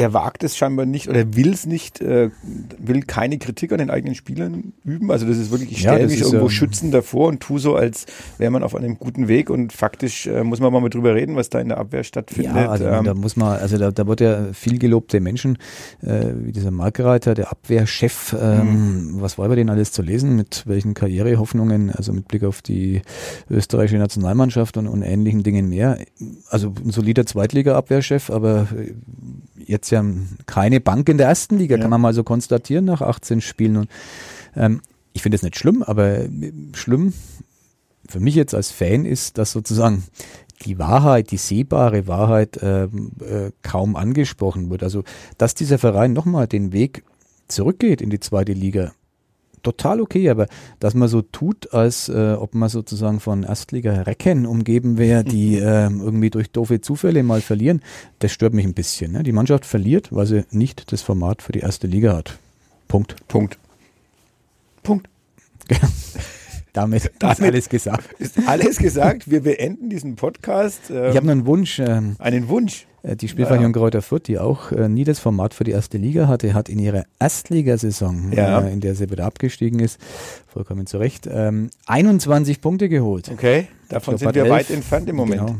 er 0.00 0.14
wagt 0.14 0.42
es 0.44 0.56
scheinbar 0.56 0.86
nicht 0.86 1.08
oder 1.08 1.36
will 1.36 1.52
es 1.52 1.66
nicht, 1.66 2.00
äh, 2.00 2.30
will 2.78 3.02
keine 3.02 3.36
Kritik 3.38 3.70
an 3.72 3.78
den 3.78 3.90
eigenen 3.90 4.14
Spielern 4.14 4.72
üben. 4.82 5.10
Also 5.10 5.26
das 5.26 5.36
ist 5.36 5.50
wirklich, 5.50 5.72
ich 5.72 5.80
stelle 5.80 6.00
Ja, 6.00 6.06
mich 6.06 6.22
irgendwo 6.22 6.46
ähm, 6.46 6.50
schützend 6.50 6.94
davor 6.94 7.28
und 7.28 7.40
tu 7.40 7.58
so, 7.58 7.76
als 7.76 8.06
wäre 8.38 8.50
man 8.50 8.62
auf 8.62 8.74
einem 8.74 8.98
guten 8.98 9.28
Weg 9.28 9.50
und 9.50 9.74
faktisch 9.74 10.26
äh, 10.26 10.42
muss 10.42 10.58
man 10.58 10.72
mal 10.72 10.80
mit 10.80 10.94
drüber 10.94 11.14
reden, 11.14 11.36
was 11.36 11.50
da 11.50 11.60
in 11.60 11.68
der 11.68 11.76
Abwehr 11.76 12.02
stattfindet. 12.02 12.56
Ja, 12.56 12.70
also 12.70 12.86
ähm, 12.86 13.04
da 13.04 13.12
muss 13.12 13.36
man, 13.36 13.58
also 13.58 13.76
da, 13.76 13.90
da 13.90 14.06
wird 14.06 14.22
ja 14.22 14.54
viel 14.54 14.78
gelobte 14.78 15.20
Menschen, 15.20 15.58
äh, 16.02 16.32
wie 16.34 16.52
dieser 16.52 16.70
Markreiter, 16.70 17.34
der 17.34 17.50
Abwehrchef, 17.50 18.34
ähm, 18.40 19.16
was 19.20 19.36
war 19.36 19.44
über 19.46 19.56
den 19.56 19.68
alles 19.68 19.92
zu 19.92 20.00
lesen, 20.00 20.34
mit 20.34 20.62
welchen 20.66 20.94
Karrierehoffnungen, 20.94 21.90
also 21.90 22.14
mit 22.14 22.26
Blick 22.26 22.44
auf 22.44 22.62
die 22.62 23.02
österreichische 23.50 23.98
Nationalmannschaft 23.98 24.78
und, 24.78 24.86
und 24.88 25.02
ähnlichen 25.02 25.42
Dingen 25.42 25.68
mehr. 25.68 25.98
Also 26.48 26.72
ein 26.82 26.90
solider 26.90 27.26
Zweitliga-Abwehrchef, 27.26 28.30
aber 28.30 28.66
äh, 28.74 28.94
jetzt 29.70 29.90
ja 29.90 30.04
keine 30.46 30.80
Bank 30.80 31.08
in 31.08 31.18
der 31.18 31.28
ersten 31.28 31.58
Liga, 31.58 31.76
Ja. 31.76 31.82
kann 31.82 31.90
man 31.90 32.00
mal 32.00 32.12
so 32.14 32.24
konstatieren 32.24 32.84
nach 32.84 33.00
18 33.00 33.40
Spielen. 33.40 33.76
Und 33.76 33.88
ähm, 34.56 34.80
ich 35.12 35.22
finde 35.22 35.36
es 35.36 35.42
nicht 35.42 35.56
schlimm, 35.58 35.82
aber 35.82 36.18
äh, 36.20 36.28
schlimm 36.74 37.12
für 38.08 38.20
mich 38.20 38.34
jetzt 38.34 38.54
als 38.54 38.70
Fan 38.70 39.04
ist, 39.04 39.38
dass 39.38 39.52
sozusagen 39.52 40.04
die 40.62 40.78
Wahrheit, 40.78 41.30
die 41.30 41.36
sehbare 41.38 42.06
Wahrheit 42.06 42.58
ähm, 42.60 43.12
äh, 43.20 43.50
kaum 43.62 43.96
angesprochen 43.96 44.68
wird. 44.68 44.82
Also, 44.82 45.04
dass 45.38 45.54
dieser 45.54 45.78
Verein 45.78 46.12
nochmal 46.12 46.46
den 46.46 46.72
Weg 46.72 47.04
zurückgeht 47.48 48.02
in 48.02 48.10
die 48.10 48.20
zweite 48.20 48.52
Liga, 48.52 48.92
total 49.62 50.00
okay, 50.00 50.28
aber 50.30 50.46
dass 50.78 50.94
man 50.94 51.08
so 51.08 51.22
tut, 51.22 51.72
als 51.72 52.08
äh, 52.08 52.32
ob 52.32 52.54
man 52.54 52.68
sozusagen 52.68 53.20
von 53.20 53.42
Erstliga-Recken 53.42 54.46
umgeben 54.46 54.98
wäre, 54.98 55.24
die 55.30 55.56
ähm, 55.56 56.00
irgendwie 56.00 56.30
durch 56.30 56.50
doofe 56.50 56.80
Zufälle 56.80 57.22
mal 57.22 57.40
verlieren, 57.40 57.82
das 58.18 58.32
stört 58.32 58.54
mich 58.54 58.64
ein 58.64 58.74
bisschen. 58.74 59.12
Ne? 59.12 59.22
Die 59.22 59.32
Mannschaft 59.32 59.66
verliert, 59.66 60.12
weil 60.12 60.26
sie 60.26 60.44
nicht 60.50 60.92
das 60.92 61.02
Format 61.02 61.42
für 61.42 61.52
die 61.52 61.60
erste 61.60 61.86
Liga 61.86 62.16
hat. 62.16 62.38
Punkt. 62.88 63.16
Punkt. 63.28 63.58
Punkt. 64.82 65.08
Damit, 66.72 67.04
ist 67.04 67.12
Damit- 67.18 67.40
alles 67.42 67.68
gesagt. 67.68 68.12
Ist 68.20 68.36
alles 68.46 68.78
gesagt. 68.78 69.30
Wir 69.30 69.42
beenden 69.42 69.88
diesen 69.90 70.16
Podcast. 70.16 70.90
Ähm, 70.90 71.10
Ich 71.10 71.16
habe 71.16 71.30
einen 71.30 71.46
Wunsch. 71.46 71.78
Ähm, 71.80 72.16
einen 72.18 72.48
Wunsch. 72.48 72.86
Äh, 73.02 73.16
Die 73.16 73.28
Spielvereinigung 73.28 73.72
Kräuter 73.72 74.02
Fürth, 74.02 74.26
die 74.26 74.38
auch 74.38 74.70
äh, 74.72 74.88
nie 74.88 75.04
das 75.04 75.18
Format 75.18 75.54
für 75.54 75.64
die 75.64 75.70
erste 75.72 75.98
Liga 75.98 76.28
hatte, 76.28 76.52
hat 76.54 76.68
in 76.68 76.78
ihrer 76.78 77.04
Erstligasaison, 77.18 78.32
Ja. 78.32 78.60
äh, 78.60 78.72
in 78.72 78.80
der 78.80 78.94
sie 78.94 79.10
wieder 79.10 79.24
abgestiegen 79.24 79.80
ist, 79.80 79.98
vollkommen 80.46 80.86
zu 80.86 80.98
Recht, 80.98 81.28
ähm, 81.30 81.70
21 81.86 82.60
Punkte 82.60 82.88
geholt. 82.88 83.28
Okay, 83.32 83.66
davon 83.88 84.14
Ich 84.14 84.20
sind 84.20 84.32
glaub, 84.32 84.44
wir 84.46 84.52
hat 84.52 84.60
weit 84.60 84.70
elf. 84.70 84.76
entfernt 84.78 85.08
im 85.08 85.16
Moment. 85.16 85.40
Genau. 85.46 85.58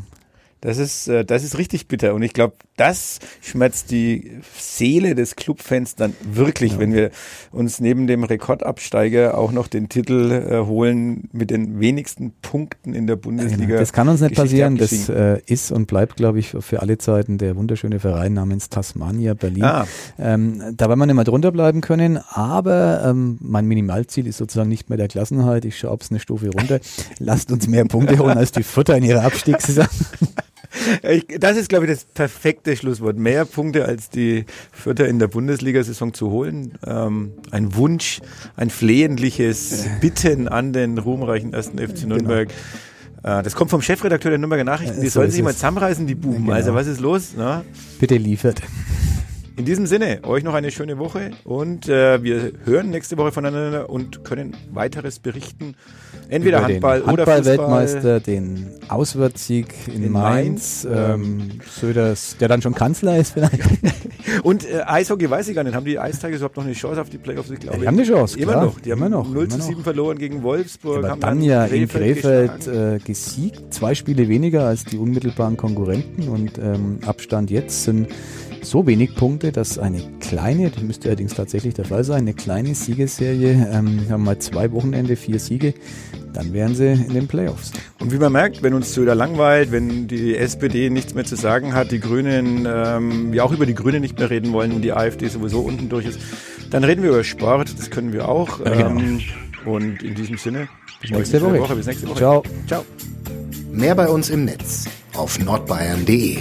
Das 0.61 0.77
ist, 0.77 1.09
äh, 1.09 1.25
das 1.25 1.42
ist 1.42 1.57
richtig 1.57 1.88
bitter. 1.88 2.14
Und 2.14 2.23
ich 2.23 2.35
glaube, 2.35 2.55
das 2.77 3.18
schmerzt 3.40 3.90
die 3.90 4.40
Seele 4.57 5.14
des 5.14 5.37
Clubfans 5.37 5.94
dann 5.94 6.14
wirklich, 6.23 6.79
wenn 6.79 6.92
wir 6.92 7.11
uns 7.51 7.81
neben 7.81 8.07
dem 8.07 8.25
Rekordabsteiger 8.25 9.38
auch 9.38 9.53
noch 9.53 9.68
den 9.68 9.88
Titel 9.88 10.31
äh, 10.31 10.66
holen 10.66 11.29
mit 11.33 11.51
den 11.51 11.81
wenigsten 11.81 12.33
Punkten 12.42 12.94
in 12.94 13.07
der 13.07 13.16
Bundesliga. 13.16 13.79
Das 13.79 13.92
kann 13.92 14.09
uns 14.09 14.20
nicht 14.20 14.35
Geschichte 14.35 14.42
passieren. 14.42 14.77
Das 14.77 15.09
äh, 15.09 15.40
ist 15.46 15.73
und 15.73 15.87
bleibt, 15.87 16.16
glaube 16.16 16.38
ich, 16.38 16.49
für 16.61 16.81
alle 16.81 16.99
Zeiten 16.99 17.38
der 17.38 17.57
wunderschöne 17.57 17.99
Verein 17.99 18.35
namens 18.35 18.68
Tasmania 18.68 19.35
Berlin. 19.35 19.64
Ah. 19.64 19.87
Ähm, 20.18 20.62
da 20.77 20.88
werden 20.88 20.99
wir 20.99 21.07
nicht 21.07 21.14
mehr 21.14 21.25
drunter 21.25 21.53
bleiben 21.53 21.81
können, 21.81 22.18
aber 22.29 23.03
ähm, 23.05 23.38
mein 23.40 23.66
Minimalziel 23.66 24.27
ist 24.27 24.37
sozusagen 24.37 24.68
nicht 24.68 24.90
mehr 24.90 24.99
der 24.99 25.09
Klassenhalt. 25.09 25.64
Ich 25.64 25.79
schaue 25.79 25.96
es 26.01 26.11
eine 26.11 26.20
Stufe 26.20 26.51
runter. 26.51 26.81
Lasst 27.18 27.51
uns 27.51 27.66
mehr 27.66 27.85
Punkte 27.87 28.18
holen 28.18 28.37
als 28.37 28.53
die 28.53 28.62
Futter 28.62 28.96
in 28.96 29.05
ihrer 29.05 29.23
Abstiegssaison. 29.25 29.87
Ich, 31.03 31.27
das 31.38 31.57
ist, 31.57 31.69
glaube 31.69 31.87
ich, 31.87 31.93
das 31.93 32.05
perfekte 32.05 32.77
Schlusswort. 32.77 33.16
Mehr 33.16 33.45
Punkte 33.45 33.85
als 33.85 34.11
die 34.11 34.45
Vierter 34.73 35.09
in 35.09 35.19
der 35.19 35.29
Bundesliga-Saison 35.29 36.14
zu 36.14 36.31
holen. 36.31 36.79
Ähm, 36.87 37.33
ein 37.51 37.75
Wunsch, 37.75 38.21
ein 38.57 38.71
flehentliches 38.71 39.87
Bitten 40.01 40.49
an 40.49 40.73
den 40.73 40.99
ruhmreichen 40.99 41.53
ersten 41.53 41.79
FC 41.79 42.07
Nürnberg. 42.07 42.51
Äh, 43.23 43.43
das 43.43 43.55
kommt 43.55 43.71
vom 43.71 43.83
Chefredakteur 43.83 44.31
der 44.31 44.38
Nürnberger 44.38 44.64
Nachrichten. 44.64 45.01
Die 45.01 45.09
so 45.09 45.21
sollen 45.21 45.31
sich 45.31 45.43
mal 45.43 45.55
zusammenreißen, 45.55 46.07
die 46.07 46.14
Buben. 46.14 46.45
Genau. 46.45 46.53
Also 46.53 46.75
was 46.75 46.87
ist 46.87 47.01
los? 47.01 47.33
Na? 47.37 47.64
Bitte 47.99 48.16
liefert. 48.16 48.62
In 49.61 49.66
diesem 49.66 49.85
Sinne, 49.85 50.20
euch 50.23 50.42
noch 50.42 50.55
eine 50.55 50.70
schöne 50.70 50.96
Woche 50.96 51.33
und 51.44 51.87
äh, 51.87 52.23
wir 52.23 52.53
hören 52.64 52.88
nächste 52.88 53.18
Woche 53.18 53.31
voneinander 53.31 53.90
und 53.90 54.25
können 54.25 54.57
weiteres 54.73 55.18
berichten. 55.18 55.75
Entweder 56.31 56.61
Über 56.61 56.66
Handball, 56.66 57.01
den 57.01 57.11
oder 57.11 57.27
Fußball. 57.27 57.37
Handball-Weltmeister, 57.37 58.20
den 58.20 58.70
Auswärtssieg 58.88 59.75
in, 59.88 60.05
In 60.05 60.12
Mainz, 60.12 60.85
Mainz, 60.85 60.88
ähm, 60.90 61.49
Söders, 61.68 62.38
der 62.40 62.49
dann 62.49 62.62
schon 62.62 62.75
Kanzler 62.75 63.18
ist 63.18 63.35
vielleicht. 63.35 63.61
Und 64.44 64.64
äh, 64.64 64.81
Eishockey 64.87 65.29
weiß 65.29 65.49
ich 65.49 65.55
gar 65.55 65.64
nicht. 65.64 65.75
Haben 65.75 65.85
die 65.85 65.99
Eistigers 65.99 66.37
überhaupt 66.37 66.57
noch 66.57 66.64
eine 66.64 66.73
Chance 66.73 66.99
auf 66.99 67.11
die 67.11 67.18
Playoffs? 67.18 67.51
Ich 67.51 67.61
glaube, 67.61 67.81
die 67.81 67.87
haben 67.87 67.99
eine 67.99 68.07
Chance, 68.07 68.38
Immer 68.38 68.53
klar. 68.53 68.64
noch. 68.64 68.81
Die 68.81 68.92
haben 68.92 68.99
Immer 69.01 69.09
noch, 69.11 69.29
0 69.29 69.49
zu 69.49 69.57
immer 69.57 69.64
noch. 69.64 69.68
7 69.68 69.83
verloren 69.83 70.16
gegen 70.16 70.42
Wolfsburg. 70.42 70.99
Aber 71.01 71.11
haben 71.11 71.20
dann 71.20 71.42
ja 71.42 71.66
in. 71.66 71.87
Krefeld 71.87 72.66
äh, 72.66 72.99
gesiegt, 73.05 73.75
zwei 73.75 73.94
Spiele 73.94 74.27
weniger 74.29 74.64
als 74.66 74.87
die 74.87 74.96
unmittelbaren 74.96 75.59
Konkurrenten 75.59 76.29
und 76.29 76.57
ähm, 76.57 77.01
Abstand 77.05 77.51
jetzt 77.51 77.85
sind 77.85 78.09
so 78.62 78.87
wenig 78.87 79.14
Punkte, 79.14 79.53
dass 79.53 79.79
eine 79.79 80.03
kleine, 80.20 80.70
das 80.70 80.83
müsste 80.83 81.09
allerdings 81.09 81.35
tatsächlich 81.35 81.75
der 81.75 81.85
Fall 81.85 82.05
sein, 82.05 82.18
eine 82.18 82.35
kleine 82.35 82.75
Siegesserie, 82.75 83.68
ähm, 83.73 84.07
haben 84.11 84.25
mal 84.25 84.38
zwei 84.38 84.70
Wochenende, 84.73 85.16
vier 85.16 85.38
Siege, 85.38 85.75
dann 86.33 86.53
wären 86.53 86.75
sie 86.75 86.92
in 86.92 87.14
den 87.14 87.27
Playoffs. 87.27 87.73
Und 87.99 88.12
wie 88.12 88.18
man 88.18 88.33
merkt, 88.33 88.62
wenn 88.62 88.75
uns 88.75 88.94
Söder 88.94 89.14
langweilt, 89.14 89.73
wenn 89.73 90.09
die 90.09 90.37
SPD 90.37 90.90
nichts 90.90 91.14
mehr 91.14 91.25
zu 91.25 91.37
sagen 91.37 91.75
hat, 91.75 91.90
die 91.90 92.01
Grünen, 92.01 92.66
ähm, 92.73 93.33
wir 93.33 93.44
auch 93.44 93.53
über 93.53 93.66
die 93.66 93.75
Grünen 93.75 94.01
nicht 94.01 94.18
mehr 94.18 94.31
reden 94.31 94.53
wollen 94.53 94.73
und 94.73 94.83
die 94.83 94.92
AfD 94.92 95.29
sowieso 95.29 95.61
unten 95.61 95.88
durch 95.88 96.07
ist, 96.07 96.20
dann 96.70 96.85
reden 96.85 97.03
wir 97.03 97.11
über 97.11 97.25
Sport, 97.25 97.79
das 97.79 97.90
können 97.90 98.12
wir 98.12 98.29
auch. 98.29 98.62
genau. 98.62 98.88
Ähm, 98.90 99.20
und 99.64 100.03
in 100.03 100.14
diesem 100.14 100.38
Sinne, 100.38 100.68
Bis 101.01 101.11
nächste 101.11 101.40
schöne 101.40 101.61
Woche. 101.61 101.77
Bis 101.77 101.87
nächste 101.87 102.09
Woche. 102.09 102.16
Ciao. 102.18 102.42
Ciao. 102.66 102.85
Mehr 103.73 103.94
bei 103.94 104.09
uns 104.09 104.31
im 104.31 104.44
Netz 104.44 104.87
auf 105.14 105.38
nordbayern.de. 105.38 106.38